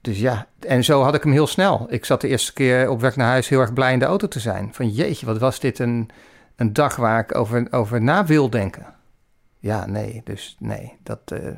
Dus 0.00 0.18
ja, 0.18 0.46
en 0.58 0.84
zo 0.84 1.02
had 1.02 1.14
ik 1.14 1.22
hem 1.22 1.32
heel 1.32 1.46
snel. 1.46 1.86
Ik 1.88 2.04
zat 2.04 2.20
de 2.20 2.28
eerste 2.28 2.52
keer 2.52 2.88
op 2.90 3.00
weg 3.00 3.16
naar 3.16 3.28
huis 3.28 3.48
heel 3.48 3.60
erg 3.60 3.72
blij 3.72 3.92
in 3.92 3.98
de 3.98 4.04
auto 4.04 4.28
te 4.28 4.40
zijn. 4.40 4.74
Van 4.74 4.88
jeetje, 4.88 5.26
wat 5.26 5.38
was 5.38 5.60
dit 5.60 5.78
een, 5.78 6.10
een 6.56 6.72
dag 6.72 6.96
waar 6.96 7.20
ik 7.20 7.34
over, 7.34 7.66
over 7.70 8.02
na 8.02 8.24
wil 8.24 8.50
denken. 8.50 8.86
Ja, 9.58 9.86
nee, 9.86 10.20
dus 10.24 10.56
nee. 10.58 10.98
Dat, 11.02 11.20
eh, 11.24 11.48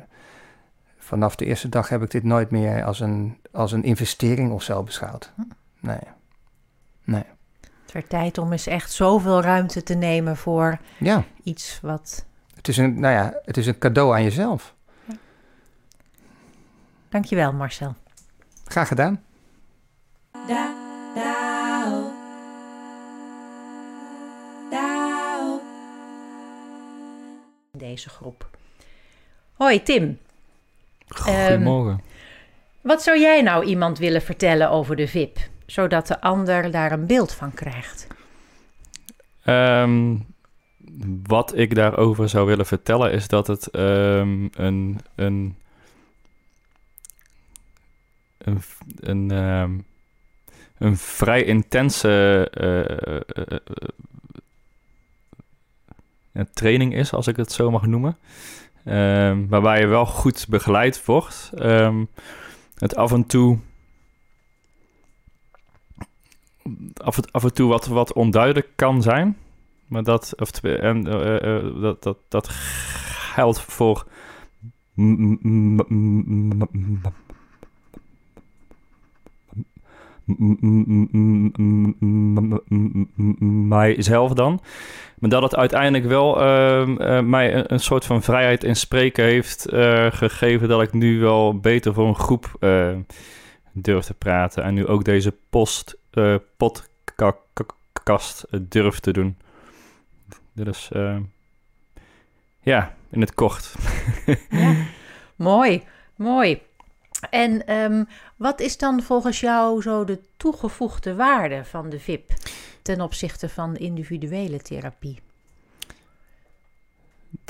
vanaf 1.03 1.35
de 1.35 1.45
eerste 1.45 1.69
dag 1.69 1.89
heb 1.89 2.01
ik 2.01 2.11
dit 2.11 2.23
nooit 2.23 2.51
meer 2.51 2.83
als 2.83 2.99
een, 2.99 3.37
als 3.51 3.71
een 3.71 3.83
investering 3.83 4.51
of 4.51 4.63
zo 4.63 4.83
beschouwd. 4.83 5.31
Nee. 5.79 5.99
Nee. 7.03 7.23
Het 7.81 7.91
werd 7.91 8.09
tijd 8.09 8.37
om 8.37 8.51
eens 8.51 8.67
echt 8.67 8.91
zoveel 8.91 9.41
ruimte 9.41 9.83
te 9.83 9.93
nemen 9.93 10.37
voor 10.37 10.79
Ja, 10.97 11.23
iets 11.43 11.79
wat... 11.81 12.25
het 12.55 12.67
is 12.67 12.77
een, 12.77 12.99
nou 12.99 13.13
ja, 13.13 13.39
het 13.45 13.57
is 13.57 13.67
een 13.67 13.77
cadeau 13.77 14.13
aan 14.13 14.23
jezelf. 14.23 14.75
Dankjewel 17.09 17.53
Marcel. 17.53 17.95
Graag 18.65 18.87
gedaan. 18.87 19.23
Da, 20.47 20.73
da, 21.15 21.85
oh. 21.87 22.11
Da, 24.69 25.39
oh. 25.39 25.61
deze 27.71 28.09
groep. 28.09 28.49
Hoi 29.53 29.83
Tim, 29.83 30.19
Goedemorgen. 31.07 32.01
wat 32.81 33.03
zou 33.03 33.19
jij 33.19 33.41
nou 33.41 33.65
iemand 33.65 33.97
willen 33.97 34.21
vertellen 34.21 34.69
over 34.69 34.95
de 34.95 35.07
VIP, 35.07 35.37
zodat 35.65 36.07
de 36.07 36.21
ander 36.21 36.71
daar 36.71 36.91
een 36.91 37.07
beeld 37.07 37.33
van 37.33 37.53
krijgt? 37.53 38.07
Ehm, 39.43 40.15
wat 41.23 41.57
ik 41.57 41.75
daarover 41.75 42.29
zou 42.29 42.45
willen 42.45 42.65
vertellen 42.65 43.11
is 43.11 43.27
dat 43.27 43.47
het 43.47 43.67
ehm, 43.67 44.47
een, 44.51 44.99
een, 45.15 45.55
een, 48.37 48.61
een, 48.99 49.31
ehm, 49.31 49.77
een 50.77 50.97
vrij 50.97 51.43
intense 51.43 52.47
eh, 56.33 56.43
training 56.53 56.95
is, 56.95 57.13
als 57.13 57.27
ik 57.27 57.35
het 57.35 57.51
zo 57.51 57.71
mag 57.71 57.85
noemen. 57.85 58.17
Ehm, 58.85 59.47
waarbij 59.47 59.79
je 59.79 59.87
wel 59.87 60.05
goed 60.05 60.45
begeleid 60.49 61.05
wordt. 61.05 61.51
Ehm, 61.55 62.05
het 62.75 62.95
af 62.95 63.11
en 63.11 63.25
toe 63.25 63.59
af 66.93 67.17
en, 67.17 67.31
af 67.31 67.43
en 67.43 67.53
toe 67.53 67.69
wat, 67.69 67.85
wat 67.87 68.13
onduidelijk 68.13 68.69
kan 68.75 69.01
zijn. 69.01 69.37
Maar 69.87 70.03
dat, 70.03 70.33
of, 70.39 70.63
en, 70.63 71.07
eh, 71.07 71.57
eh, 71.57 71.81
dat, 71.81 72.03
dat, 72.03 72.17
dat 72.27 72.47
geldt 72.49 73.61
voor 73.61 74.05
mijzelf 83.67 84.33
dan. 84.33 84.61
Maar 85.19 85.29
dat 85.29 85.41
het 85.41 85.55
uiteindelijk 85.55 86.05
wel 86.05 86.41
ehm, 86.41 86.97
eh, 86.97 87.21
mij 87.21 87.71
een, 87.71 87.79
soort 87.79 88.05
van 88.05 88.23
vrijheid 88.23 88.63
in 88.63 88.75
spreken 88.75 89.23
heeft 89.23 89.65
eh, 89.65 90.07
gegeven 90.11 90.67
dat 90.67 90.81
ik 90.81 90.93
nu 90.93 91.19
wel 91.19 91.59
beter 91.59 91.93
voor 91.93 92.07
een 92.07 92.15
groep 92.15 92.55
eh, 92.59 92.95
durf 93.71 94.05
te 94.05 94.13
praten. 94.13 94.63
En 94.63 94.73
nu 94.73 94.87
ook 94.87 95.03
deze 95.03 95.35
post, 95.49 95.97
podcast 96.57 98.45
durf 98.69 98.99
te 98.99 99.13
doen. 99.13 99.37
Dit 100.53 100.67
is, 100.67 100.89
eh, 100.91 101.17
ja, 102.61 102.95
in 103.09 103.21
het 103.21 103.33
kort. 103.33 103.75
Ja. 104.49 104.75
mooi, 105.35 105.83
mooi. 106.15 106.61
En 107.29 107.67
ehm, 107.67 108.03
wat 108.35 108.59
is 108.59 108.77
dan 108.77 109.01
volgens 109.01 109.39
jou 109.39 109.81
zo 109.81 110.03
de 110.03 110.19
toegevoegde 110.37 111.15
waarde 111.15 111.65
van 111.65 111.89
de 111.89 111.99
VIP 111.99 112.29
ten 112.81 113.01
opzichte 113.01 113.49
van 113.49 113.75
individuele 113.75 114.61
therapie? 114.61 115.19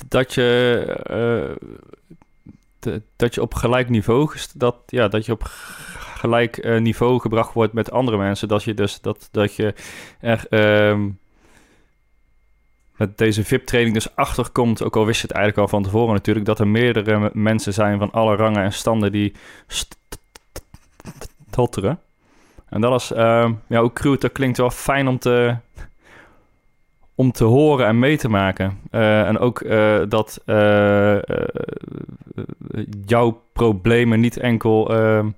dat 0.07 0.33
je, 0.33 1.57
eh, 2.79 2.95
dat 3.15 3.33
je 3.33 3.41
op 3.41 3.53
gelijk 3.53 3.89
niveau, 3.89 4.35
dat, 4.55 4.75
ja, 4.85 5.07
dat 5.07 5.25
je 5.25 5.31
op 5.31 5.43
gelijk 6.17 6.57
eh, 6.57 6.79
niveau 6.79 7.19
gebracht 7.19 7.53
wordt 7.53 7.73
met 7.73 7.91
andere 7.91 8.17
mensen. 8.17 8.47
Dat 8.47 8.63
je 8.63 8.73
dus 8.73 9.01
dat, 9.01 9.27
dat 9.31 9.55
je 9.55 9.73
er 10.19 10.45
ehm, 10.49 11.09
met 12.97 13.17
deze 13.17 13.43
VIP-training 13.43 13.93
dus 13.93 14.15
achterkomt, 14.15 14.83
ook 14.83 14.95
al 14.95 15.05
wist 15.05 15.21
je 15.21 15.27
het 15.27 15.35
eigenlijk 15.35 15.63
al 15.63 15.77
van 15.77 15.83
tevoren 15.83 16.13
natuurlijk, 16.13 16.45
dat 16.45 16.59
er 16.59 16.67
meerdere 16.67 17.29
mensen 17.33 17.73
zijn 17.73 17.99
van 17.99 18.11
alle 18.11 18.35
rangen 18.35 18.63
en 18.63 18.73
standen 18.73 19.11
die 19.11 19.33
st- 19.67 19.97
stotteren. 21.49 21.99
En 22.69 22.81
dat 22.81 23.01
is, 23.01 23.11
ehm, 23.11 23.53
ja, 23.67 23.81
hoe 23.81 23.93
cruw 23.93 24.11
het 24.11 24.25
ook 24.25 24.33
klinkt, 24.33 24.57
wel 24.57 24.69
fijn 24.69 25.07
om 25.07 25.19
te, 25.19 25.55
om 27.15 27.31
te 27.31 27.43
horen 27.43 27.87
en 27.87 27.99
mee 27.99 28.17
te 28.17 28.29
maken. 28.29 28.79
Eh, 28.91 29.27
en 29.27 29.39
ook 29.39 29.61
eh, 29.61 30.01
dat 30.09 30.41
eh, 30.45 31.17
jouw 33.05 33.41
problemen 33.53 34.19
niet 34.19 34.37
enkel... 34.37 34.93
ehm, 34.95 35.29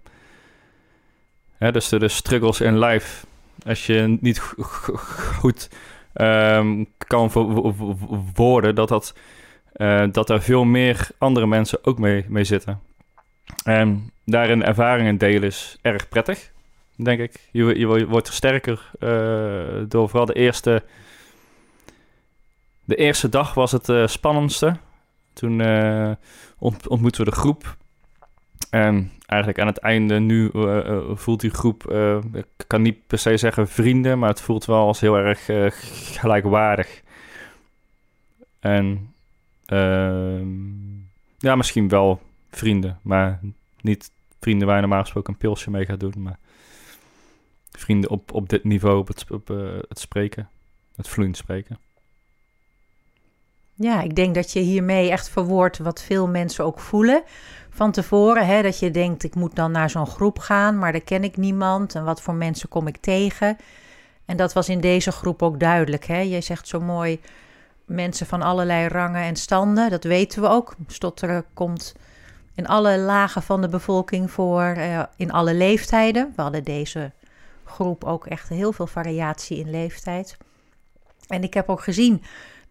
hè, 1.58 1.72
dus 1.72 1.90
de, 1.90 2.08
struggles 2.08 2.62
in 2.62 2.80
life. 2.80 3.26
Als 3.66 3.86
je 3.86 4.18
niet 4.22 4.40
go- 4.40 4.64
go- 4.64 4.96
goed 5.40 5.70
ehm, 6.14 6.84
kan 7.08 7.32
verwoorden, 7.32 8.76
dat, 8.76 8.88
dat, 8.88 9.16
eh, 9.74 10.06
dat 10.12 10.30
er 10.30 10.42
veel 10.42 10.64
meer 10.64 11.08
andere 11.18 11.48
mensen 11.48 11.80
ook 11.86 12.00
mee, 12.00 12.26
mee 12.28 12.44
zitten. 12.44 12.80
En 13.64 14.12
daarin 14.26 14.64
ervaringen 14.64 15.18
delen 15.18 15.44
is 15.44 15.78
erg 15.82 16.10
prettig, 16.10 16.52
denk 16.96 17.20
ik. 17.20 17.50
Je, 17.52 17.80
je 17.80 18.08
wordt 18.08 18.28
er 18.28 18.34
sterker 18.34 18.92
eh, 19.00 19.84
door 19.88 20.10
vooral 20.10 20.26
de 20.26 20.34
eerste... 20.34 20.84
De 22.88 22.96
eerste 22.96 23.30
dag 23.30 23.54
was 23.54 23.72
het 23.72 23.90
eh, 23.90 24.08
spannendste. 24.08 24.76
Toen 25.34 25.62
ont- 26.58 26.88
ontmoetten 26.88 27.24
we 27.26 27.30
de 27.30 27.36
groep. 27.36 27.78
En 28.70 29.12
eigenlijk 29.26 29.62
aan 29.62 29.68
het 29.68 29.78
einde 29.78 30.20
nu 30.20 30.50
eh, 30.54 30.78
eh, 30.78 31.02
voelt 31.14 31.42
die 31.42 31.50
groep, 31.50 31.88
eh, 31.92 32.18
ik 32.34 32.46
kan 32.68 32.82
niet 32.82 33.08
per 33.08 33.18
se 33.18 33.38
zeggen 33.38 33.68
vrienden, 33.68 34.20
maar 34.20 34.30
het 34.30 34.42
voelt 34.42 34.66
wel 34.66 34.88
als 34.88 35.00
heel 35.00 35.18
erg 35.18 35.46
gelijkwaardig. 36.20 37.04
En 38.60 39.16
Ehm, 39.66 40.98
ja, 41.38 41.56
misschien 41.56 41.88
wel 41.88 42.22
vrienden, 42.50 43.00
maar 43.02 43.40
niet 43.82 44.12
vrienden 44.40 44.68
waar 44.68 44.76
je 44.76 44.82
normaal 44.82 45.02
gesproken 45.02 45.34
een 45.34 45.40
pilsje 45.40 45.72
mee 45.72 45.86
gaat 45.86 46.00
doen, 46.00 46.14
maar 46.18 46.40
vrienden 47.72 48.10
op, 48.10 48.34
op 48.34 48.50
dit 48.50 48.64
niveau, 48.64 48.98
op 48.98 49.08
het, 49.08 49.32
op, 49.32 49.48
het 49.88 50.00
spreken, 50.00 50.50
het 50.96 51.08
vloeiend 51.08 51.38
spreken. 51.38 51.80
Ja, 53.78 54.02
ik 54.02 54.16
denk 54.16 54.36
dat 54.36 54.52
je 54.52 54.60
hiermee 54.60 55.12
echt 55.12 55.30
verwoordt 55.30 55.78
wat 55.78 56.02
veel 56.02 56.28
mensen 56.28 56.66
ook 56.66 56.80
voelen 56.80 57.24
van 57.70 57.92
tevoren. 57.92 58.46
Hè? 58.46 58.62
Dat 58.62 58.80
je 58.80 58.92
denkt, 58.92 59.24
ik 59.24 59.36
moet 59.36 59.56
dan 59.56 59.72
naar 59.72 59.90
zo'n 59.90 60.08
groep 60.08 60.40
gaan, 60.40 60.78
maar 60.78 60.92
daar 60.92 61.02
ken 61.02 61.24
ik 61.24 61.38
niemand. 61.38 61.96
En 61.96 62.04
wat 62.04 62.22
voor 62.22 62.34
mensen 62.34 62.70
kom 62.70 62.88
ik 62.88 62.98
tegen? 62.98 63.58
En 64.26 64.38
dat 64.38 64.54
was 64.54 64.70
in 64.70 64.80
deze 64.80 65.12
groep 65.12 65.42
ook 65.42 65.60
duidelijk. 65.60 66.06
Hè? 66.06 66.20
Je 66.20 66.42
zegt 66.42 66.68
zo 66.68 66.82
mooi, 66.82 67.20
mensen 67.86 68.26
van 68.26 68.42
allerlei 68.42 68.88
rangen 68.88 69.22
en 69.22 69.36
standen, 69.36 69.90
dat 69.90 70.04
weten 70.04 70.42
we 70.42 70.48
ook. 70.48 70.76
Stotteren 70.88 71.46
komt 71.54 71.96
in 72.56 72.68
alle 72.68 72.98
lagen 72.98 73.42
van 73.42 73.62
de 73.62 73.70
bevolking 73.70 74.32
voor, 74.32 74.64
eh, 74.64 75.04
in 75.16 75.32
alle 75.32 75.54
leeftijden. 75.54 76.34
We 76.36 76.42
hadden 76.42 76.64
deze 76.64 77.12
groep 77.64 78.04
ook 78.04 78.26
echt 78.26 78.50
heel 78.50 78.72
veel 78.72 78.88
variatie 78.88 79.58
in 79.58 79.70
leeftijd. 79.70 80.38
En 81.28 81.44
ik 81.44 81.54
heb 81.54 81.70
ook 81.70 81.82
gezien 81.82 82.24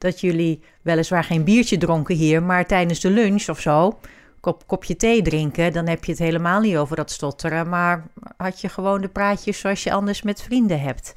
dat 0.05 0.21
jullie 0.21 0.63
weliswaar 0.83 1.25
geen 1.25 1.45
biertje 1.45 1.79
dronken 1.79 2.15
hier, 2.15 2.43
maar 2.43 2.67
tijdens 2.67 3.01
de 3.01 3.11
lunch 3.11 3.49
of 3.49 3.61
zo, 3.61 3.99
kop, 4.41 4.67
kopje 4.67 4.97
thee 4.97 5.23
drinken, 5.23 5.73
dan 5.73 5.89
heb 5.89 6.05
je 6.05 6.11
het 6.11 6.21
helemaal 6.21 6.61
niet 6.61 6.77
over 6.77 6.97
dat 6.97 7.11
stotteren, 7.11 7.69
maar 7.69 8.07
had 8.37 8.61
je 8.61 8.69
gewoon 8.69 9.01
de 9.01 9.09
praatjes 9.09 9.59
zoals 9.59 9.83
je 9.83 9.93
anders 9.93 10.23
met 10.23 10.43
vrienden 10.43 10.81
hebt. 10.81 11.13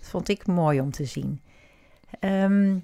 Dat 0.00 0.08
vond 0.08 0.28
ik 0.28 0.46
mooi 0.46 0.80
om 0.80 0.90
te 0.90 1.04
zien. 1.04 1.40
Ehm, 2.20 2.78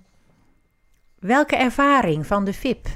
welke 1.19 1.57
ervaring 1.57 2.27
van 2.27 2.45
de 2.45 2.53
VIP 2.53 2.89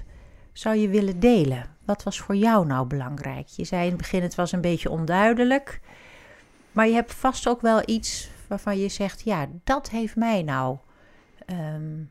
zou 0.53 0.77
je 0.77 0.89
willen 0.89 1.21
delen? 1.21 1.77
Wat 1.85 2.03
was 2.03 2.21
voor 2.21 2.37
jou 2.37 2.67
nou 2.67 2.87
belangrijk? 2.87 3.47
Je 3.47 3.65
zei 3.65 3.83
in 3.83 3.89
het 3.89 3.97
begin 3.97 4.23
het 4.23 4.35
was 4.35 4.53
een 4.53 4.61
beetje 4.61 4.91
onduidelijk, 4.91 5.81
maar 6.73 6.87
je 6.87 6.95
hebt 6.95 7.15
vast 7.15 7.49
ook 7.49 7.61
wel 7.61 7.83
iets 7.85 8.31
waarvan 8.47 8.79
je 8.79 8.89
zegt, 8.89 9.23
ja, 9.25 9.47
dat 9.65 9.91
heeft 9.91 10.17
mij 10.17 10.43
nou 10.43 10.77
ehm, 11.47 12.03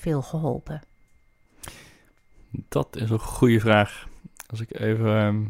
veel 0.00 0.22
geholpen. 0.22 0.80
Dat 2.50 2.96
is 2.96 3.10
een 3.10 3.18
goede 3.18 3.60
vraag. 3.60 4.08
Als 4.46 4.60
ik 4.60 4.80
even. 4.80 5.06
ehm, 5.06 5.44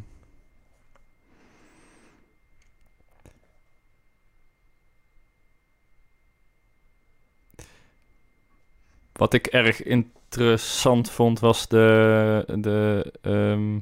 Wat 9.12 9.34
ik 9.34 9.46
erg 9.46 9.82
interessant 9.82 11.10
vond 11.10 11.40
was 11.40 11.68
de, 11.68 12.44
de, 12.60 13.12
ehm, 13.22 13.78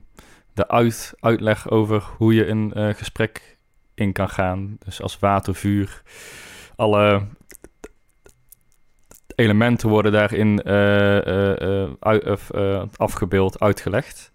de 0.55 0.69
uit, 0.69 1.15
uitleg 1.21 1.71
over 1.71 2.03
hoe 2.17 2.35
je 2.35 2.47
een 2.47 2.73
eh, 2.73 2.95
gesprek 2.95 3.57
in 3.95 4.13
kan 4.13 4.29
gaan. 4.29 4.77
Dus 4.85 5.03
als 5.03 5.19
water, 5.19 5.55
vuur, 5.55 6.03
alle 6.77 7.27
elementen 9.39 9.89
worden 9.89 10.13
daarin 10.13 10.63
eh, 10.63 11.17
eh, 11.27 12.39
eh, 12.55 12.83
afgebeeld, 12.97 13.61
uitgelegd. 13.61 14.33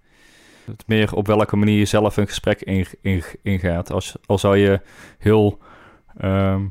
Het 0.65 0.83
meer 0.87 1.15
op 1.15 1.27
welke 1.27 1.55
manier 1.55 1.77
je 1.77 1.85
zelf 1.85 2.17
een 2.17 2.27
gesprek 2.27 2.61
in, 2.61 2.85
in, 3.01 3.23
ingaat. 3.41 3.91
Als, 3.91 4.15
al 4.25 4.37
zou 4.37 4.57
je 4.57 4.81
heel 5.17 5.59
ehm, 6.17 6.61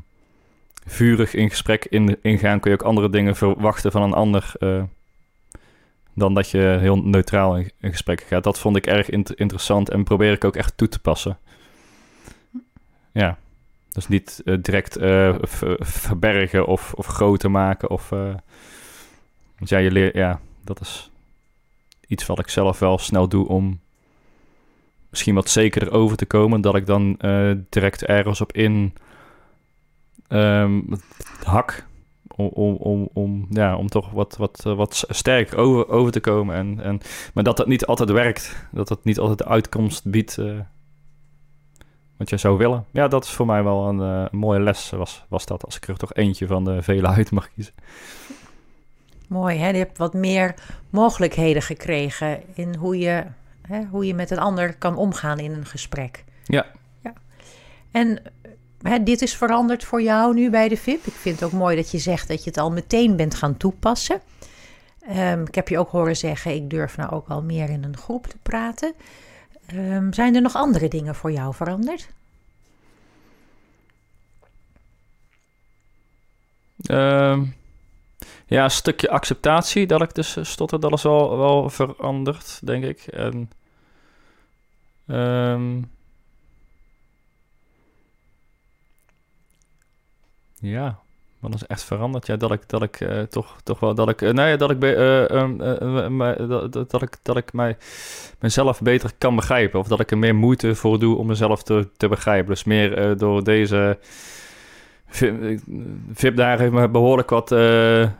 vurig 0.85 1.33
in 1.33 1.49
gesprek 1.49 1.85
in, 1.85 2.17
ingaan, 2.21 2.59
kun 2.59 2.71
je 2.71 2.77
ook 2.77 2.87
andere 2.87 3.09
dingen 3.09 3.35
verwachten 3.35 3.91
van 3.91 4.01
een 4.01 4.13
ander. 4.13 4.51
dan 6.15 6.33
dat 6.33 6.49
je 6.49 6.77
heel 6.79 6.97
neutraal 7.03 7.57
in, 7.57 7.71
gesprek 7.79 8.21
gaat. 8.21 8.43
Dat 8.43 8.59
vond 8.59 8.75
ik 8.75 8.87
erg 8.87 9.09
int- 9.09 9.33
interessant 9.33 9.89
en 9.89 10.03
probeer 10.03 10.31
ik 10.31 10.43
ook 10.43 10.55
echt 10.55 10.77
toe 10.77 10.87
te 10.87 10.99
passen. 10.99 11.37
Ja. 13.11 13.37
Dus 13.93 14.07
niet 14.07 14.41
eh, 14.45 14.55
direct 14.61 14.97
eh, 14.97 15.35
ver- 15.41 15.77
verbergen 15.79 16.65
of, 16.65 16.93
of 16.93 17.05
groter 17.05 17.51
maken. 17.51 17.89
Of, 17.89 18.11
eh, 18.11 18.33
want 19.57 19.69
ja, 19.69 19.77
je 19.77 19.91
leert, 19.91 20.13
ja, 20.13 20.39
dat 20.63 20.79
is 20.81 21.11
iets 22.07 22.25
wat 22.25 22.39
ik 22.39 22.49
zelf 22.49 22.79
wel 22.79 22.97
snel 22.97 23.27
doe 23.27 23.47
om 23.47 23.79
misschien 25.09 25.35
wat 25.35 25.49
zekerder 25.49 25.91
over 25.91 26.17
te 26.17 26.25
komen. 26.25 26.61
Dat 26.61 26.75
ik 26.75 26.85
dan 26.85 27.17
direct 27.69 28.03
ergens 28.03 28.41
op 28.41 28.51
in 28.51 28.93
ehm, 30.27 30.81
hak. 31.43 31.85
Om, 32.35 32.47
om, 32.47 32.75
om, 32.75 33.09
om, 33.13 33.47
ja, 33.49 33.75
om 33.75 33.87
toch 33.87 34.11
wat, 34.11 34.37
wat, 34.37 34.61
wat 34.63 35.05
sterker 35.09 35.57
over, 35.57 35.89
over 35.89 36.11
te 36.11 36.19
komen. 36.19 36.55
En, 36.55 36.79
en, 36.83 36.99
maar 37.33 37.43
dat 37.43 37.57
dat 37.57 37.67
niet 37.67 37.85
altijd 37.85 38.09
werkt. 38.09 38.67
Dat 38.71 38.87
dat 38.87 39.03
niet 39.03 39.19
altijd 39.19 39.37
de 39.37 39.45
uitkomst 39.45 40.09
biedt. 40.09 40.37
Eh, 42.13 42.19
wat 42.19 42.29
je 42.29 42.37
zou 42.37 42.57
willen. 42.57 42.85
Ja, 42.91 43.07
dat 43.07 43.23
is 43.23 43.29
voor 43.29 43.45
mij 43.45 43.63
wel 43.63 43.87
een, 43.87 44.01
eh, 44.01 44.31
mooie 44.31 44.59
les, 44.59 44.89
was, 44.89 45.25
was 45.27 45.45
dat. 45.45 45.65
Als 45.65 45.75
ik 45.75 45.87
er 45.87 45.97
toch 45.97 46.13
eentje 46.13 46.47
van 46.47 46.63
de 46.63 46.81
vele 46.81 47.07
uit 47.07 47.31
mag 47.31 47.49
kiezen. 47.53 47.73
Mooi, 49.27 49.57
hè? 49.57 49.67
Je 49.67 49.77
hebt 49.77 49.97
wat 49.97 50.13
meer 50.13 50.53
mogelijkheden 50.89 51.61
gekregen 51.61 52.41
in 52.53 52.75
hoe 52.75 52.97
je, 52.97 53.23
hè, 53.61 53.81
hoe 53.83 54.05
je 54.05 54.13
met 54.13 54.31
een 54.31 54.39
ander 54.39 54.75
kan 54.75 54.95
omgaan 54.95 55.39
in 55.39 55.51
een 55.51 55.65
gesprek. 55.65 56.23
Ja. 56.43 56.65
ja. 57.01 57.13
En 57.91 58.21
hè, 58.81 59.03
dit 59.03 59.21
is 59.21 59.35
veranderd 59.35 59.83
voor 59.83 60.01
jou 60.01 60.33
nu 60.33 60.49
bij 60.49 60.67
de 60.67 60.77
VIP. 60.77 61.05
Ik 61.05 61.13
vind 61.13 61.39
het 61.39 61.53
ook 61.53 61.59
mooi 61.59 61.75
dat 61.75 61.91
je 61.91 61.97
zegt 61.97 62.27
dat 62.27 62.43
je 62.43 62.49
het 62.49 62.59
al 62.59 62.71
meteen 62.71 63.15
bent 63.15 63.35
gaan 63.35 63.57
toepassen. 63.57 64.21
Ehm, 65.07 65.41
ik 65.41 65.55
heb 65.55 65.67
je 65.67 65.79
ook 65.79 65.89
horen 65.89 66.17
zeggen, 66.17 66.55
ik 66.55 66.69
durf 66.69 66.97
nou 66.97 67.11
ook 67.11 67.27
al 67.27 67.41
meer 67.41 67.69
in 67.69 67.83
een 67.83 67.97
groep 67.97 68.27
te 68.27 68.37
praten. 68.43 68.93
Ehm, 69.65 70.11
zijn 70.11 70.35
er 70.35 70.41
nog 70.41 70.55
andere 70.55 70.87
dingen 70.87 71.15
voor 71.15 71.31
jou 71.31 71.53
veranderd? 71.53 72.09
Ehm, 76.83 77.45
ja, 78.45 78.63
een 78.63 78.71
stukje 78.71 79.09
acceptatie 79.09 79.87
dat 79.87 80.01
ik 80.01 80.13
dus 80.13 80.35
eh, 80.35 80.43
stotter, 80.43 80.79
dat 80.79 80.91
is 80.93 81.03
wel, 81.03 81.69
veranderd, 81.69 82.59
denk 82.65 82.83
ik. 82.83 82.99
En, 83.07 83.49
ehm, 85.07 85.81
ja, 90.59 91.02
wat 91.51 91.53
is 91.61 91.65
echt 91.67 91.83
veranderd? 91.83 92.27
Ja, 92.27 92.35
dat 92.35 92.51
ik, 92.51 92.69
dat 92.69 92.83
ik 92.83 92.99
eh, 93.01 93.21
toch, 93.21 93.55
toch 93.63 93.79
wel, 93.79 93.95
dat 93.95 94.09
ik, 94.09 94.21
eh, 94.21 94.31
nee, 94.31 94.57
dat 94.57 94.71
ik, 94.71 94.83
eh, 94.83 95.29
ehm, 95.31 95.61
eh, 95.61 96.29
eh, 96.29 96.49
dat, 96.49 96.73
dat, 96.73 96.91
dat 96.91 97.01
ik, 97.01 97.17
dat 97.21 97.37
ik 97.37 97.53
mij, 97.53 97.77
mezelf 98.39 98.81
beter 98.81 99.11
kan 99.17 99.35
begrijpen. 99.35 99.79
Of 99.79 99.87
dat 99.87 99.99
ik 99.99 100.11
er 100.11 100.17
meer 100.17 100.35
moeite 100.35 100.75
voor 100.75 100.99
doe 100.99 101.17
om 101.17 101.27
mezelf 101.27 101.63
te, 101.63 101.87
te 101.97 102.07
begrijpen. 102.07 102.49
Dus 102.49 102.63
meer 102.63 103.17
door 103.17 103.43
deze... 103.43 103.97
Vi- 105.07 105.59
VIP-dagen 106.13 106.59
heeft 106.59 106.71
me 106.73 106.89
behoorlijk 106.89 107.29
wat 107.29 107.49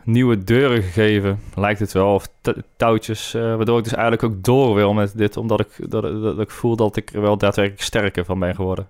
nieuwe 0.04 0.44
deuren 0.44 0.82
gegeven, 0.82 1.40
lijkt 1.54 1.80
het 1.80 1.92
wel. 1.92 2.14
Of 2.14 2.28
touwtjes, 2.76 3.32
waardoor 3.32 3.78
ik 3.78 3.84
dus 3.84 3.92
eigenlijk 3.92 4.22
ook 4.22 4.44
door 4.44 4.74
wil 4.74 4.92
met 4.92 5.18
dit. 5.18 5.36
Omdat 5.36 5.60
ik, 5.60 5.90
dat, 5.90 6.02
dat, 6.02 6.22
dat 6.22 6.40
ik 6.40 6.50
voel 6.50 6.76
dat 6.76 6.96
ik 6.96 7.12
er 7.14 7.20
wel 7.20 7.36
daadwerkelijk 7.36 7.82
sterker 7.82 8.24
van 8.24 8.38
ben 8.38 8.54
geworden. 8.54 8.88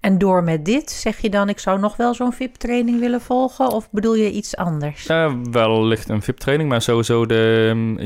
En 0.00 0.18
door 0.18 0.42
met 0.44 0.64
dit 0.64 0.90
zeg 0.90 1.18
je 1.18 1.30
dan, 1.30 1.48
ik 1.48 1.58
zou 1.58 1.78
nog 1.80 1.96
wel 1.96 2.14
zo'n 2.14 2.32
VIP-training 2.32 3.00
willen 3.00 3.20
volgen? 3.20 3.68
Of 3.68 3.90
bedoel 3.90 4.14
je 4.14 4.30
iets 4.30 4.56
anders? 4.56 5.08
Uh, 5.08 5.34
wellicht 5.50 6.08
een 6.08 6.22
VIP-training, 6.22 6.68
maar 6.68 6.82
sowieso 6.82 7.26
de 7.26 7.66
um, 7.70 7.98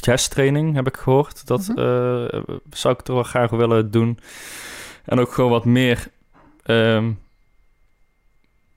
jazz-training 0.00 0.74
heb 0.74 0.86
ik 0.86 0.96
gehoord. 0.96 1.46
Dat 1.46 1.68
Mhm. 1.68 1.78
eh, 1.78 2.40
zou 2.70 2.94
ik 2.94 3.00
toch 3.00 3.14
wel 3.14 3.24
graag 3.24 3.50
willen 3.50 3.90
doen. 3.90 4.18
En 5.04 5.18
ook 5.20 5.32
gewoon 5.32 5.50
wat 5.50 5.64
meer... 5.64 6.06
ehm, 6.62 7.10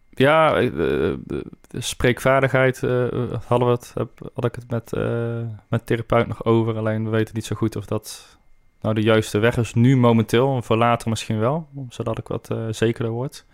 ja, 0.09 0.55
eh, 0.55 0.71
de, 0.73 1.43
spreekvaardigheid 1.77 2.83
eh, 2.83 3.05
hadden 3.45 3.67
we 3.67 3.73
het, 3.73 3.93
had 4.33 4.45
ik 4.45 4.55
het 4.55 4.69
met, 4.71 4.93
eh 4.93 5.41
met 5.69 5.85
therapeut 5.85 6.27
nog 6.27 6.45
over. 6.45 6.77
Alleen 6.77 7.03
we 7.03 7.09
weten 7.09 7.35
niet 7.35 7.45
zo 7.45 7.55
goed 7.55 7.75
of 7.75 7.85
dat 7.85 8.37
nou 8.83 8.95
de 8.95 9.01
juiste 9.01 9.39
weg 9.39 9.57
is 9.57 9.73
nu 9.73 9.97
momenteel. 9.97 10.55
En 10.55 10.63
voor 10.63 10.77
later 10.77 11.09
misschien 11.09 11.39
wel, 11.39 11.67
zodat 11.89 12.17
ik 12.17 12.27
wat 12.27 12.49
eh, 12.51 12.57
zekerder 12.69 13.11
word. 13.11 13.45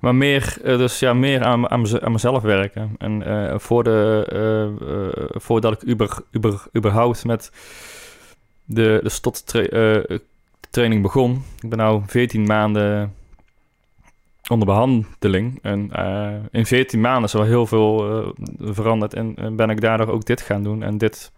Maar 0.00 0.14
meer, 0.14 0.56
eh, 0.62 0.76
dus 0.76 0.98
ja, 0.98 1.12
meer 1.12 1.44
aan, 1.44 1.70
aan, 1.70 1.80
mez- 1.80 1.98
aan 1.98 2.12
mezelf 2.12 2.42
werken. 2.42 2.94
En 2.98 3.22
eh, 3.22 3.58
voor 3.58 3.84
de, 3.84 5.30
voordat 5.32 5.72
ik 5.72 5.82
uber, 5.82 6.18
uber, 6.30 6.62
überhaupt 6.76 7.24
met 7.24 7.50
de, 8.64 9.00
de 9.02 9.08
stottraining 9.08 11.02
begon. 11.02 11.44
Ik 11.60 11.68
ben 11.68 11.80
nu 11.80 12.02
14 12.06 12.42
maanden 12.42 13.14
onder 14.48 14.66
behandeling. 14.66 15.58
En 15.62 15.90
in 16.50 16.66
14 16.66 17.00
maanden 17.00 17.24
is 17.24 17.34
er 17.34 17.44
heel 17.44 17.66
veel 17.66 18.34
veranderd. 18.58 19.14
En 19.14 19.56
ben 19.56 19.70
ik 19.70 19.80
daardoor 19.80 20.08
ook 20.08 20.24
dit 20.24 20.40
gaan 20.40 20.62
doen. 20.62 20.82
En 20.82 20.98
dit 20.98 21.32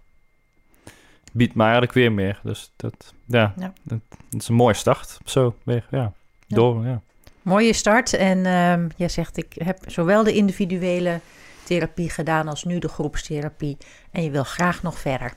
biedt 1.36 1.54
mij 1.54 1.64
eigenlijk 1.66 1.94
weer 1.94 2.12
meer. 2.12 2.40
Dus 2.42 2.72
dat, 2.76 3.14
ja, 3.26 3.52
Ja. 3.58 3.72
Dat, 3.82 3.98
dat 4.30 4.40
is 4.40 4.48
een 4.48 4.54
mooie 4.54 4.74
start. 4.74 5.18
Zo, 5.24 5.56
weer, 5.62 5.86
ja. 5.90 6.12
Ja. 6.46 6.56
Door, 6.56 6.84
ja. 6.86 7.00
Mooie 7.42 7.72
start. 7.72 8.12
En 8.12 8.46
ehm 8.46 8.88
jij 8.96 9.08
zegt, 9.08 9.36
ik 9.36 9.52
heb 9.64 9.78
zowel 9.86 10.24
de 10.24 10.32
individuele 10.34 11.20
therapie 11.64 12.10
gedaan 12.10 12.48
als 12.48 12.64
nu 12.64 12.78
de 12.78 12.88
groepstherapie. 12.88 13.76
En 14.10 14.22
je 14.22 14.30
wil 14.30 14.44
graag 14.44 14.82
nog 14.82 14.98
verder. 14.98 15.32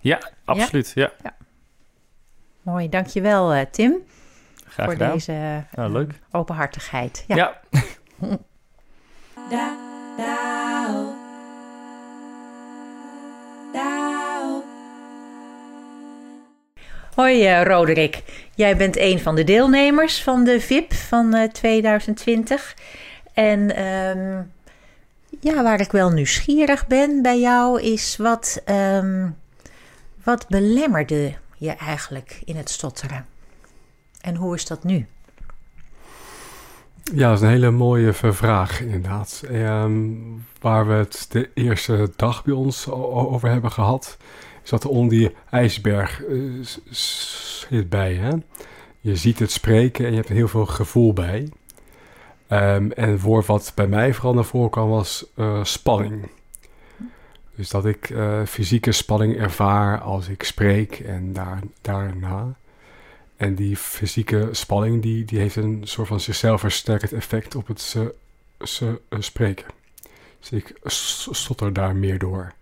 Ja, 0.00 0.30
absoluut. 0.44 0.92
Ja, 0.94 1.12
Mooi, 2.62 2.88
dankjewel 2.88 3.54
uh, 3.54 3.60
Tim 3.70 3.94
graag 4.64 4.84
voor 4.86 4.92
gedaan. 4.94 5.12
deze 5.12 5.32
Ja, 5.32 5.66
eh, 5.70 5.90
leuk. 5.90 6.20
openhartigheid. 6.30 7.24
Ja. 7.26 7.36
Ja. 7.36 7.60
Da. 9.50 10.50
Hoi 17.14 17.46
eh, 17.46 17.62
Roderick, 17.62 18.22
jij 18.54 18.76
bent 18.76 18.96
een 18.96 19.20
van 19.20 19.34
de 19.34 19.44
deelnemers 19.44 20.22
van 20.22 20.44
de 20.44 20.60
VIP 20.60 20.92
van 20.92 21.34
eh, 21.34 21.48
2020. 21.48 22.76
En 23.34 23.76
ehm, 23.76 24.42
ja, 25.40 25.62
waar 25.62 25.80
ik 25.80 25.92
wel 25.92 26.10
nieuwsgierig 26.10 26.86
ben 26.86 27.22
bij 27.22 27.40
jou 27.40 27.80
is 27.82 28.16
wat, 28.16 28.62
ehm, 28.64 29.28
wat 30.24 30.48
belemmerde 30.48 31.34
je 31.56 31.70
eigenlijk 31.70 32.40
in 32.44 32.56
het 32.56 32.70
stotteren? 32.70 33.26
En 34.20 34.36
hoe 34.36 34.54
is 34.54 34.66
dat 34.66 34.84
nu? 34.84 35.06
Ja, 37.14 37.28
dat 37.28 37.36
is 37.36 37.42
een 37.42 37.50
hele 37.52 37.70
mooie 37.70 38.12
vraag 38.12 38.80
inderdaad. 38.80 39.42
Ehm, 39.50 40.10
waar 40.60 40.86
we 40.86 40.94
het 40.94 41.26
de 41.28 41.50
eerste 41.54 42.10
dag 42.16 42.44
bij 42.44 42.54
ons 42.54 42.88
over 42.90 43.48
hebben 43.48 43.72
gehad, 43.72 44.16
dat 44.70 44.84
er 44.84 44.90
onder 44.90 45.18
die 45.18 45.34
ijsberg 45.50 46.24
eh, 46.24 46.38
zit 46.90 47.88
bij. 47.88 48.14
Hè? 48.14 48.30
Je 49.00 49.16
ziet 49.16 49.38
het 49.38 49.50
spreken 49.50 50.04
en 50.04 50.10
je 50.10 50.16
hebt 50.16 50.28
er 50.28 50.34
heel 50.34 50.48
veel 50.48 50.66
gevoel 50.66 51.12
bij. 51.12 51.48
Ehm, 52.46 52.90
en 52.90 53.10
het 53.10 53.20
woord 53.20 53.46
wat 53.46 53.72
bij 53.74 53.86
mij 53.86 54.14
vooral 54.14 54.34
naar 54.34 54.44
voren 54.44 54.70
kwam 54.70 54.88
was 54.88 55.26
eh, 55.34 55.64
spanning. 55.64 56.28
Dus 57.54 57.70
dat 57.70 57.86
ik 57.86 58.10
eh, 58.10 58.42
fysieke 58.46 58.92
spanning 58.92 59.36
ervaar 59.36 60.00
als 60.00 60.28
ik 60.28 60.42
spreek 60.42 60.98
en 60.98 61.32
daar, 61.32 61.60
daarna. 61.80 62.54
En 63.36 63.54
die 63.54 63.76
fysieke 63.76 64.48
spanning 64.50 65.02
die, 65.02 65.24
die 65.24 65.38
heeft 65.38 65.56
een 65.56 65.80
soort 65.84 66.08
van 66.08 66.20
zichzelf 66.20 66.60
versterkend 66.60 67.12
effect 67.12 67.54
op 67.54 67.66
het 67.66 67.96
eh, 68.80 68.88
spreken. 69.18 69.66
Dus 70.40 70.50
ik 70.50 70.74
stotter 70.84 71.72
daar 71.72 71.96
meer 71.96 72.18
door. 72.18 72.52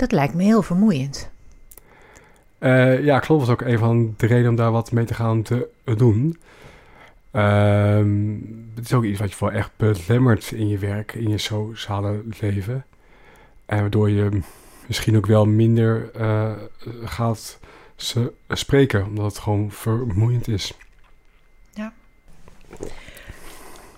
Dat 0.00 0.12
lijkt 0.12 0.34
me 0.34 0.42
heel 0.42 0.62
vermoeiend. 0.62 1.30
Eh, 2.58 3.04
ja, 3.04 3.18
klopt. 3.18 3.46
Dat 3.46 3.48
was 3.48 3.60
ook 3.60 3.72
een 3.72 3.78
van 3.78 4.14
de 4.16 4.26
redenen 4.26 4.50
om 4.50 4.56
daar 4.56 4.70
wat 4.70 4.92
mee 4.92 5.04
te 5.04 5.14
gaan 5.14 5.42
te 5.42 5.68
doen. 5.84 6.38
Ehm, 7.30 8.34
het 8.74 8.84
is 8.84 8.92
ook 8.92 9.04
iets 9.04 9.20
wat 9.20 9.30
je 9.30 9.36
wel 9.40 9.52
echt 9.52 9.70
belemmert 9.76 10.50
in 10.50 10.68
je 10.68 10.78
werk, 10.78 11.12
in 11.12 11.28
je 11.28 11.38
sociale 11.38 12.22
leven. 12.40 12.84
En 13.66 13.80
waardoor 13.80 14.10
je 14.10 14.40
misschien 14.86 15.16
ook 15.16 15.26
wel 15.26 15.46
minder 15.46 16.10
eh, 16.14 16.52
gaat 17.04 17.58
ze, 17.96 18.32
spreken, 18.48 19.04
omdat 19.04 19.24
het 19.24 19.38
gewoon 19.38 19.70
vermoeiend 19.70 20.48
is. 20.48 20.74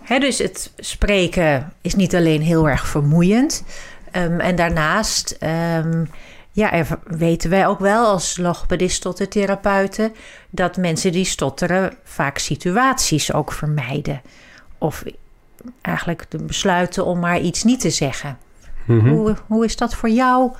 Hè, 0.03 0.19
dus 0.19 0.39
het 0.39 0.73
spreken 0.77 1.73
is 1.81 1.95
niet 1.95 2.15
alleen 2.15 2.43
heel 2.43 2.69
erg 2.69 2.87
vermoeiend. 2.87 3.65
Ehm, 4.13 4.41
en 4.41 4.57
daarnaast 4.57 5.31
ehm, 5.41 6.05
ja, 6.51 6.73
er- 6.73 6.99
weten 7.05 7.51
wij 7.51 7.67
ook 7.67 7.79
wel 7.79 8.07
als 8.07 8.37
logopedist 8.37 9.03
tot 9.03 9.17
de 9.17 9.29
therapeuten... 9.29 10.13
dat 10.51 10.77
mensen 10.77 11.13
die 11.13 11.25
stotteren 11.25 11.95
vaak 12.05 12.39
situaties 12.39 13.33
ook 13.33 13.53
vermijden. 13.53 14.23
Of 14.79 15.03
eigenlijk 15.81 16.27
besluiten 16.47 17.05
om 17.05 17.19
maar 17.19 17.41
iets 17.41 17.65
niet 17.65 17.81
te 17.81 17.91
zeggen. 17.91 18.39
Mhm. 18.87 19.09
Hoe, 19.09 19.37
hoe 19.47 19.65
is 19.65 19.77
dat 19.77 19.95
voor 19.95 20.09
jou? 20.09 20.53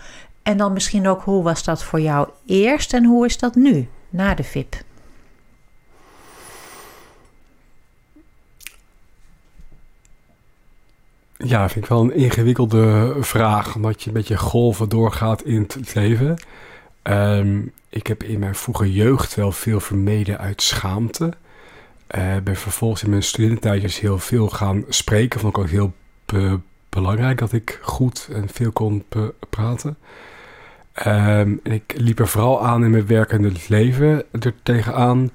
En 0.43 0.57
dan 0.57 0.73
misschien 0.73 1.09
ook 1.09 1.23
hoe 1.23 1.43
was 1.43 1.65
dat 1.65 1.83
voor 1.85 2.01
jou 2.01 2.29
eerst 2.47 2.93
en 2.95 3.05
hoe 3.05 3.27
is 3.27 3.39
dat 3.39 3.55
nu, 3.55 3.89
na 4.11 4.35
de 4.35 4.43
VIP? 4.45 4.75
Ja, 11.45 11.69
vind 11.69 11.85
ik 11.85 11.91
wel 11.91 12.01
een 12.01 12.15
ingewikkelde 12.15 13.15
vraag, 13.21 13.75
omdat 13.75 14.03
je 14.03 14.09
een 14.09 14.15
beetje 14.15 14.37
golven 14.39 14.89
doorgaat 14.89 15.43
in 15.45 15.63
het 15.63 15.95
leven. 15.95 16.37
Ehm, 17.03 17.61
ik 17.89 18.07
heb 18.07 18.23
in 18.23 18.39
mijn 18.39 18.55
vroege 18.55 18.93
jeugd 18.93 19.35
wel 19.35 19.53
veel 19.53 19.81
vermeden 19.81 20.39
uit 20.39 20.63
schaamte. 20.63 21.33
Eh 22.07 22.37
ben 22.45 22.57
vervolgens 22.57 23.03
in 23.03 23.11
mijn 23.11 23.23
studententijdjes 23.23 24.01
heel 24.01 24.19
veel 24.19 24.49
gaan 24.49 24.85
spreken. 24.89 25.41
Vond 25.41 25.57
ik 25.57 25.63
ook 25.63 25.69
heel 25.71 25.93
be- 26.27 26.59
belangrijk 26.89 27.39
dat 27.39 27.53
ik 27.53 27.79
goed 27.83 28.29
en 28.33 28.49
veel 28.53 28.73
kon 28.73 29.05
praten. 29.51 29.97
Ehm, 30.93 31.55
en 31.63 31.73
ik 31.73 31.95
liep 31.97 32.19
er 32.19 32.29
vooral 32.29 32.65
aan 32.67 32.85
in 32.85 32.91
mijn 32.91 33.07
werkende 33.07 33.53
leven 33.69 34.25
er 34.41 34.55
tegenaan. 34.63 35.31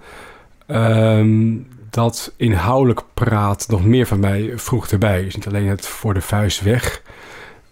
ehm, 0.68 1.56
dat 1.98 2.34
inhoudelijk 2.36 3.02
praat 3.14 3.66
nog 3.70 3.86
meer 3.86 4.08
van 4.08 4.20
mij 4.20 4.52
vroeg 4.56 4.88
erbij. 4.88 5.24
Dus 5.24 5.36
niet 5.36 5.48
alleen 5.48 5.68
het 5.68 5.86
voor 5.86 6.14
de 6.14 6.22
vuist 6.22 6.62
weg 6.62 7.02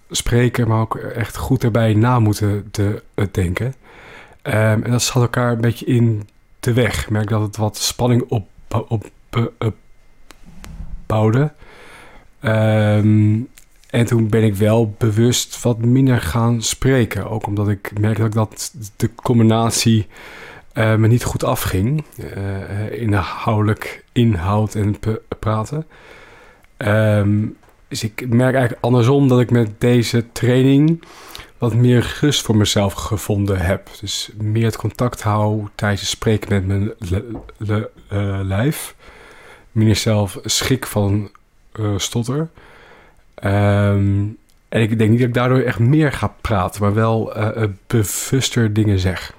spreken, 0.10 0.68
maar 0.68 0.80
ook 0.80 0.96
echt 0.96 1.38
goed 1.38 1.64
erbij 1.64 1.94
na 1.94 2.20
moeten 2.20 2.68
te, 2.72 3.04
eh, 3.14 3.26
denken. 3.32 3.74
Ehm, 4.42 4.84
en 4.84 4.92
dat 4.92 5.02
zat 5.02 5.22
elkaar 5.22 5.52
een 5.52 5.62
beetje 5.62 5.86
in 5.86 6.28
de 6.60 6.74
weg. 6.74 7.02
Ik 7.02 7.10
merk 7.10 7.30
dat 7.30 7.42
het 7.42 7.58
wat 7.58 7.78
spanning 7.78 8.24
op, 8.28 8.48
op, 8.88 9.10
op, 9.60 9.76
bouwde. 11.06 11.54
Ehm, 12.40 13.40
en 13.90 14.06
toen 14.06 14.30
ben 14.30 14.44
ik 14.44 14.56
wel 14.56 14.96
bewust 14.98 15.62
wat 15.62 15.78
minder 15.78 16.22
gaan 16.22 16.62
spreken. 16.62 17.30
Ook 17.30 17.48
omdat 17.48 17.70
ik 17.70 18.00
merkte 18.00 18.22
dat, 18.22 18.30
ik 18.30 18.36
dat 18.36 18.74
de 18.96 19.16
combinatie 19.16 20.08
eh, 20.76 20.96
me 20.96 21.08
niet 21.08 21.24
goed 21.24 21.44
afging. 21.44 22.04
Eh, 22.34 23.02
inhoudelijk 23.02 24.04
inhoud 24.12 24.76
en 24.76 24.96
praten. 25.40 25.86
Ehm, 26.78 27.46
dus 27.88 28.04
ik 28.04 28.30
merk 28.30 28.54
eigenlijk 28.54 28.86
andersom 28.86 29.28
dat 29.28 29.40
ik 29.40 29.52
met 29.52 29.70
deze 29.78 30.32
training 30.32 31.04
wat 31.58 31.74
meer 31.74 32.18
rust 32.22 32.42
voor 32.42 32.58
mezelf 32.58 32.94
gevonden 32.94 33.60
heb. 33.60 33.90
Dus 34.00 34.30
meer 34.38 34.66
het 34.66 34.78
contact 34.78 35.22
hou 35.22 35.68
tijdens 35.76 36.02
het 36.02 36.10
spreken 36.10 36.50
met 36.50 36.68
mijn 36.68 36.94
eh, 38.08 38.40
lijf. 38.44 38.96
Minder 39.72 39.96
zelf 39.96 40.40
schik 40.44 40.86
van 40.86 41.32
stotter. 41.98 42.50
Ehm, 43.36 44.24
en 44.70 44.82
ik 44.82 44.98
denk 44.98 45.10
niet 45.10 45.20
dat 45.20 45.28
ik 45.28 45.34
daardoor 45.34 45.60
echt 45.60 45.80
meer 45.80 46.12
ga 46.12 46.36
praten, 46.42 46.82
maar 46.82 46.94
wel 46.94 47.34
bewuster 47.88 48.74
dingen 48.74 49.00
zeg. 49.00 49.34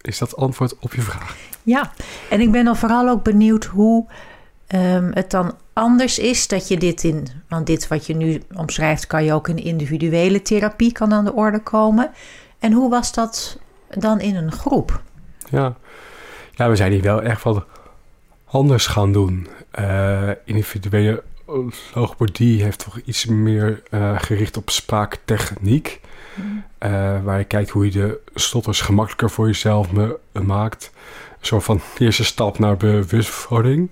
Is 0.00 0.18
dat 0.18 0.36
antwoord 0.36 0.78
op 0.78 0.94
je 0.94 1.00
vraag? 1.00 1.36
Ja, 1.62 1.92
en 2.30 2.40
ik 2.40 2.52
ben 2.52 2.64
dan 2.64 2.76
vooral 2.76 3.08
ook 3.08 3.22
benieuwd 3.22 3.64
hoe 3.64 4.06
ehm, 4.66 5.10
het 5.12 5.30
dan 5.30 5.54
anders 5.72 6.18
is 6.18 6.48
dat 6.48 6.68
je 6.68 6.76
dit 6.76 7.04
in, 7.04 7.28
want 7.48 7.66
dit 7.66 7.88
wat 7.88 8.06
je 8.06 8.14
nu 8.14 8.42
omschrijft, 8.54 9.06
kan 9.06 9.24
je 9.24 9.32
ook 9.32 9.48
in 9.48 9.56
individuele 9.56 10.42
therapie 10.42 10.92
kan 10.92 11.12
aan 11.12 11.24
de 11.24 11.32
orde 11.32 11.62
komen. 11.62 12.10
En 12.58 12.72
hoe 12.72 12.90
was 12.90 13.12
dat 13.12 13.58
dan 13.88 14.20
in 14.20 14.36
een 14.36 14.52
groep? 14.52 15.02
Ja. 15.50 15.76
ja, 16.54 16.68
we 16.68 16.76
zijn 16.76 16.92
hier 16.92 17.02
wel 17.02 17.22
echt 17.22 17.42
wat 17.42 17.64
anders 18.44 18.86
gaan 18.86 19.12
doen. 19.12 19.48
Eh, 19.70 20.30
individuele 20.44 21.22
logopedie 21.94 22.62
heeft 22.62 22.78
toch 22.78 23.00
iets 23.04 23.26
meer 23.26 23.82
eh, 23.90 24.18
gericht 24.18 24.56
op 24.56 24.70
spraaktechniek. 24.70 26.00
Eh, 26.78 27.22
waar 27.22 27.38
je 27.38 27.44
kijkt 27.44 27.70
hoe 27.70 27.84
je 27.84 27.90
de 27.90 28.20
stotters 28.34 28.80
gemakkelijker 28.80 29.30
voor 29.30 29.46
jezelf 29.46 29.92
me, 29.92 30.18
maakt. 30.42 30.90
Een 31.40 31.46
soort 31.46 31.64
van 31.64 31.80
eerste 31.98 32.24
stap 32.24 32.58
naar 32.58 32.76
bewustwording. 32.76 33.90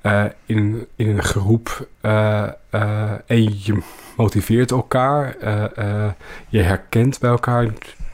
Eh, 0.00 0.24
in, 0.46 0.86
in 0.96 1.08
een 1.08 1.22
groep. 1.22 1.88
eh, 2.00 2.42
eh, 2.70 3.10
en 3.26 3.42
je 3.62 3.82
motiveert 4.16 4.70
elkaar. 4.70 5.36
eh, 5.36 5.76
eh, 6.04 6.10
je 6.48 6.60
herkent 6.62 7.18
bij 7.18 7.30
elkaar 7.30 7.68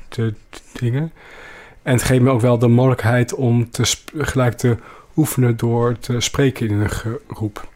de, 0.08 0.34
dingen. 0.72 1.12
En 1.82 1.92
het 1.92 2.02
geeft 2.02 2.22
me 2.22 2.30
ook 2.30 2.40
wel 2.40 2.58
de 2.58 2.68
mogelijkheid 2.68 3.34
om 3.34 3.70
te 3.70 3.96
gelijk 4.16 4.56
te 4.56 4.76
oefenen 5.16 5.56
door 5.56 5.98
te 5.98 6.20
spreken 6.20 6.68
in 6.68 6.80
een 6.80 7.18
groep. 7.28 7.68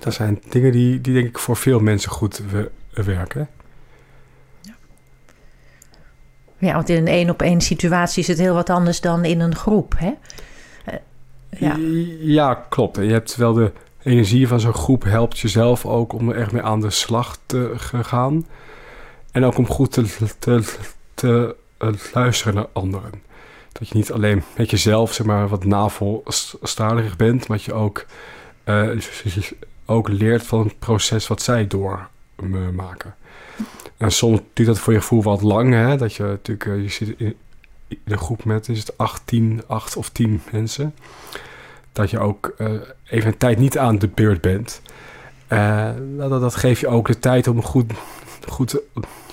Dat 0.00 0.14
zijn 0.14 0.42
dingen 0.48 0.72
die, 0.72 1.00
die 1.00 1.14
denk 1.14 1.26
ik 1.26 1.38
voor 1.38 1.56
veel 1.56 1.80
mensen 1.80 2.10
goed 2.10 2.42
we- 2.50 2.70
werken. 2.90 3.48
Ja, 6.60 6.74
want 6.74 6.88
in 6.88 6.96
een 6.96 7.06
één 7.06 7.30
op 7.30 7.42
één 7.42 7.60
situatie 7.60 8.22
is 8.22 8.28
het 8.28 8.38
heel 8.38 8.54
wat 8.54 8.70
anders 8.70 9.00
dan 9.00 9.24
in 9.24 9.40
een 9.40 9.54
groep. 9.54 9.94
Hè? 9.96 10.12
Eh, 10.84 10.94
ja. 11.58 11.76
Ja, 12.20 12.54
klopt. 12.54 12.96
Je 12.96 13.12
hebt 13.12 13.36
wel 13.36 13.52
de 13.52 13.72
energie 14.02 14.48
van 14.48 14.60
zo'n 14.60 14.74
groep 14.74 15.04
helpt 15.04 15.38
jezelf 15.38 15.86
ook 15.86 16.12
om 16.12 16.28
er 16.28 16.36
echt 16.36 16.52
mee 16.52 16.62
aan 16.62 16.80
de 16.80 16.90
slag 16.90 17.38
te 17.46 17.72
gaan. 18.02 18.46
En 19.32 19.44
ook 19.44 19.58
om 19.58 19.66
goed 19.66 19.92
te, 19.92 20.04
te, 20.38 20.62
te 21.14 21.56
eh, 21.78 21.88
luisteren 22.12 22.54
naar 22.54 22.66
anderen. 22.72 23.22
Dat 23.72 23.88
je 23.88 23.96
niet 23.96 24.12
alleen 24.12 24.42
met 24.56 24.70
jezelf 24.70 25.12
zeg 25.12 25.26
maar, 25.26 25.48
wat 25.48 25.64
navelstarig 25.64 27.16
bent, 27.16 27.48
maar 27.48 27.56
dat 27.56 27.66
je 27.66 27.72
ook, 27.72 28.06
eh, 28.64 28.90
ook 29.86 30.08
leert 30.08 30.46
van 30.46 30.64
het 30.64 30.78
proces 30.78 31.26
wat 31.26 31.42
zij 31.42 31.66
me 32.36 32.72
maken. 32.72 33.14
En 34.00 34.12
soms 34.12 34.40
duurt 34.52 34.68
dat 34.68 34.78
voor 34.78 34.92
je 34.92 35.00
gevoel 35.00 35.22
wat 35.22 35.42
lang, 35.42 35.72
hè? 35.72 35.96
Dat 35.96 36.14
je 36.14 36.22
natuurlijk, 36.22 36.66
eh, 36.66 36.82
je 36.82 36.88
zit 36.88 37.14
in, 37.18 37.36
in 37.88 37.98
een 38.04 38.18
groep 38.18 38.44
met, 38.44 38.68
is 38.68 38.78
het 38.78 38.98
18, 38.98 39.62
8 39.66 39.96
of 39.96 40.08
10 40.08 40.42
mensen. 40.52 40.94
Dat 41.92 42.10
je 42.10 42.18
ook 42.18 42.54
eh, 42.58 42.72
even 43.04 43.32
een 43.32 43.36
tijd 43.36 43.58
niet 43.58 43.78
aan 43.78 43.98
de 43.98 44.08
beurt 44.08 44.40
bent. 44.40 44.82
Eh, 45.46 45.90
dat, 46.16 46.30
dat 46.30 46.54
geeft 46.54 46.80
je 46.80 46.88
ook 46.88 47.06
de 47.06 47.18
tijd 47.18 47.46
om 47.46 47.62
goed, 47.62 47.92
goed 48.46 48.80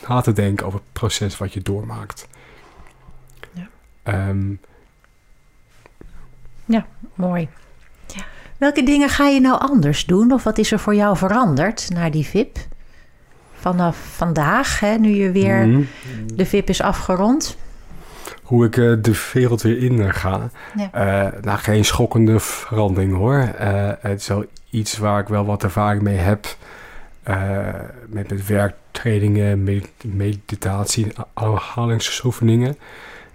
na 0.08 0.22
te 0.22 0.34
denken 0.34 0.66
over 0.66 0.80
het 0.80 0.92
proces 0.92 1.38
wat 1.38 1.54
je 1.54 1.62
doormaakt. 1.62 2.28
Ja. 3.54 3.70
Ehm, 4.04 4.54
Mooi. 7.16 7.50
Welke 8.58 8.84
dingen 8.84 9.10
ga 9.10 9.28
je 9.28 9.40
nou 9.40 9.60
anders 9.60 10.06
doen? 10.06 10.32
Of 10.32 10.44
wat 10.44 10.58
is 10.58 10.72
er 10.72 10.80
voor 10.80 10.96
jou 10.96 11.18
veranderd 11.18 11.90
naar 11.90 12.12
die 12.12 12.26
VIP? 12.26 12.58
Vanaf 13.72 13.98
vandaag, 14.16 14.80
hè, 14.80 14.98
nu 14.98 15.10
je 15.10 15.32
weer 15.32 15.68
mhm. 15.68 15.82
de 16.34 16.46
VIP 16.46 16.70
is 16.70 16.82
afgerond. 16.82 17.58
Hoe 18.44 18.66
ik 18.66 18.78
eh, 18.78 18.94
de 19.02 19.30
wereld 19.34 19.62
weer 19.62 19.84
in 19.84 20.02
eh, 20.02 20.14
ga. 20.14 20.50
Ja. 20.76 20.92
Eh, 20.92 21.42
nou, 21.42 21.58
geen 21.58 21.86
schokkende 21.86 22.40
verandering 22.40 23.16
hoor. 23.16 23.50
Het 24.00 24.22
is 24.22 24.28
wel 24.28 24.46
iets 24.70 24.98
waar 24.98 25.20
ik 25.20 25.28
wel 25.28 25.46
wat 25.46 25.64
ervaring 25.64 26.02
mee 26.02 26.18
heb. 26.18 26.56
met, 28.08 28.30
met 28.30 28.46
werktrainingen, 28.46 29.64
med- 29.64 29.92
meditatie, 30.04 31.08
ademhalingsoefeningen. 31.34 32.78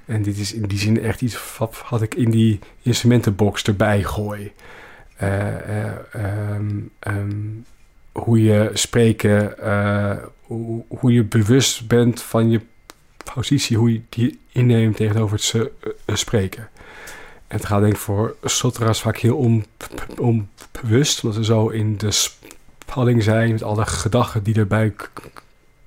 En 0.05 0.23
dit 0.23 0.39
is 0.39 0.55
in 0.55 0.63
die 0.63 0.79
zin 0.79 1.03
echt 1.03 1.21
iets 1.21 1.57
wat, 1.59 1.83
wat 1.91 2.03
ik 2.03 2.15
in 2.15 2.31
die 2.31 2.59
instrumentenbox 2.83 3.63
erbij 3.63 4.03
gooi. 4.03 4.53
Eh, 5.23 5.85
eh, 5.85 5.93
ehm, 6.13 6.71
ehm, 6.99 7.31
hoe 8.13 8.43
je 8.43 8.71
spreken, 8.73 9.59
eh, 9.59 10.17
hoe, 10.89 11.13
je 11.13 11.25
bewust 11.25 11.87
bent 11.89 12.23
van 12.23 12.51
je 12.51 12.61
positie, 13.35 13.77
hoe 13.77 13.93
je 13.93 14.01
die 14.09 14.39
inneemt 14.53 14.97
tegenover 14.97 15.37
het 15.37 15.71
eh, 16.05 16.15
spreken. 16.17 16.69
En 17.47 17.57
het 17.59 17.67
gaat 17.67 17.81
denk 17.81 17.93
ik 17.93 17.99
voor 17.99 18.37
stotteraars 18.45 19.01
vaak 19.01 19.17
heel 19.17 19.37
on- 19.37 19.65
onbewust, 20.19 21.23
omdat 21.25 21.39
ze 21.39 21.45
zo 21.45 21.69
in 21.69 21.97
de 21.97 22.11
spanning 22.11 23.23
zijn 23.23 23.51
met 23.53 23.63
alle 23.63 23.87
gedachten 23.87 24.43
die 24.43 24.55
erbij 24.55 24.95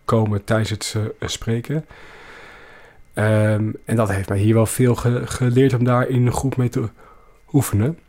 komen 0.05 0.43
tijdens 0.43 0.69
het 0.69 0.95
eh, 1.19 1.27
spreken. 1.27 1.85
Ehm, 3.13 3.71
en 3.85 3.95
dat 3.95 4.09
heeft 4.09 4.29
mij 4.29 4.37
hier 4.37 4.53
wel 4.53 4.65
veel 4.65 4.95
ge- 4.95 5.21
geleerd 5.27 5.73
om 5.73 5.83
daar 5.83 6.07
in 6.07 6.25
een 6.25 6.33
groep 6.33 6.57
mee 6.57 6.69
te 6.69 6.89
oefenen. 7.53 7.99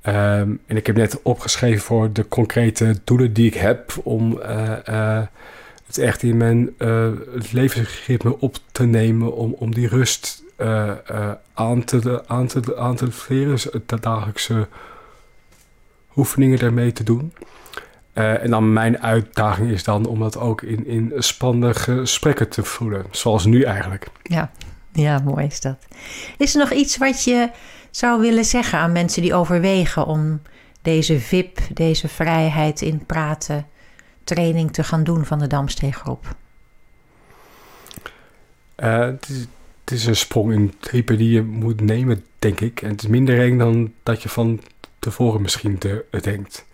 Ehm, 0.00 0.54
en 0.66 0.76
ik 0.76 0.86
heb 0.86 0.96
net 0.96 1.22
opgeschreven 1.22 1.80
voor 1.80 2.12
de 2.12 2.28
concrete 2.28 3.00
doelen 3.04 3.32
die 3.32 3.46
ik 3.46 3.54
heb 3.54 3.92
om 4.02 4.40
eh, 4.40 4.88
eh, 4.88 5.26
het 5.86 5.98
echt 5.98 6.22
in 6.22 6.36
mijn 6.36 6.70
eh, 6.78 7.08
levensritme 7.52 8.38
op 8.38 8.56
te 8.72 8.84
nemen, 8.84 9.36
om, 9.36 9.54
om 9.58 9.74
die 9.74 9.88
rust 9.88 10.42
aan, 11.54 11.84
te, 11.84 12.22
aan, 12.26 12.46
te, 12.46 12.76
aan 12.76 12.96
te 12.96 13.08
leren, 13.28 13.50
dus 13.50 13.68
de 13.86 14.00
dagelijkse 14.00 14.68
oefeningen 16.16 16.58
daarmee 16.58 16.92
te 16.92 17.04
doen. 17.04 17.32
En 18.12 18.50
dan 18.50 18.72
mijn 18.72 19.02
uitdaging 19.02 19.70
is 19.70 19.84
dan 19.84 20.06
om 20.06 20.18
dat 20.18 20.38
ook 20.38 20.62
in, 20.62 20.86
in 20.86 21.12
spannende 21.16 21.74
gesprekken 21.74 22.48
te 22.48 22.62
voelen, 22.64 23.04
zoals 23.10 23.44
nu 23.44 23.62
eigenlijk. 23.62 24.06
Ja. 24.22 24.50
ja, 24.92 25.18
mooi 25.18 25.46
is 25.46 25.60
dat. 25.60 25.86
Is 26.38 26.54
er 26.54 26.60
nog 26.60 26.72
iets 26.72 26.96
wat 26.96 27.24
je 27.24 27.50
zou 27.90 28.20
willen 28.20 28.44
zeggen 28.44 28.78
aan 28.78 28.92
mensen 28.92 29.22
die 29.22 29.34
overwegen 29.34 30.06
om 30.06 30.40
deze 30.82 31.20
VIP, 31.20 31.58
deze 31.74 32.08
vrijheid 32.08 32.80
in 32.80 33.06
praten, 33.06 33.66
training 34.24 34.72
te 34.72 34.84
gaan 34.84 35.04
doen 35.04 35.24
van 35.24 35.38
de 35.38 35.46
Damsteeggroep? 35.46 36.34
Eh, 38.74 38.98
het, 38.98 39.28
is, 39.84 40.06
een 40.06 40.16
sprong 40.16 40.52
in 40.52 40.74
diepe 40.90 41.16
die 41.16 41.30
je 41.30 41.42
moet 41.42 41.80
nemen, 41.80 42.24
denk 42.38 42.60
ik. 42.60 42.82
En 42.82 42.90
het 42.90 43.02
is 43.02 43.08
minder 43.08 43.40
eng 43.40 43.58
dan 43.58 43.92
dat 44.02 44.22
je 44.22 44.28
van 44.28 44.60
tevoren 44.98 45.42
misschien 45.42 45.78
te, 45.78 46.04
denkt. 46.20 46.66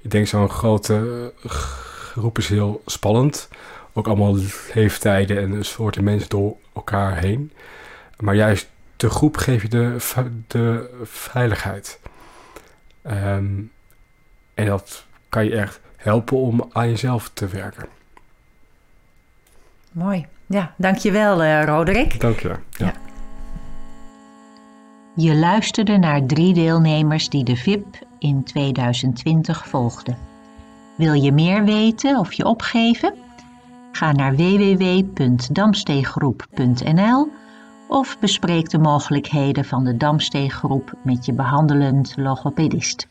Je 0.00 0.08
denkt 0.08 0.28
zo'n 0.28 0.50
grote 0.50 1.32
eh, 1.42 1.50
groep 1.50 2.38
is 2.38 2.48
heel 2.48 2.82
spannend. 2.86 3.48
Ook 3.92 4.06
allemaal 4.06 4.36
leeftijden 4.74 5.38
en 5.38 5.64
soorten 5.64 6.04
mensen 6.04 6.28
door 6.28 6.56
elkaar 6.72 7.18
heen. 7.18 7.52
Maar 8.18 8.34
juist 8.34 8.68
de 9.00 9.10
groep 9.10 9.36
geeft 9.36 9.62
je 9.62 9.68
de, 9.68 9.96
de 10.46 10.90
veiligheid. 11.02 12.00
Ehm, 13.02 13.60
en 14.54 14.66
dat 14.66 15.04
kan 15.28 15.44
je 15.44 15.56
echt 15.56 15.80
helpen 15.96 16.36
om 16.36 16.68
aan 16.72 16.88
jezelf 16.88 17.30
te 17.34 17.46
werken. 17.46 17.86
Mooi. 19.92 20.26
Ja, 20.46 20.74
dankjewel 20.76 21.42
eh 21.42 21.64
Roderick. 21.64 22.20
Dank 22.20 22.40
je. 22.40 22.54
Ja. 22.70 22.92
Je 25.16 25.34
luisterde 25.34 25.98
naar 25.98 26.26
drie 26.26 26.54
deelnemers 26.54 27.28
die 27.28 27.44
de 27.44 27.56
VIP 27.56 27.98
in 28.18 28.44
2020 28.44 29.68
volgden. 29.68 30.18
Wil 30.96 31.12
je 31.12 31.32
meer 31.32 31.64
weten 31.64 32.18
of 32.18 32.32
je 32.32 32.44
opgeven? 32.44 33.14
Ga 33.92 34.12
naar 34.12 34.36
www.damsteeggroep.nl 34.36 37.28
of 37.90 38.18
bespreek 38.18 38.70
de 38.70 38.78
mogelijkheden 38.78 39.64
van 39.64 39.84
de 39.84 39.96
Damsteeggroep 39.96 40.92
met 41.02 41.24
je 41.24 41.32
behandelend 41.32 42.16
logopedist. 42.16 43.08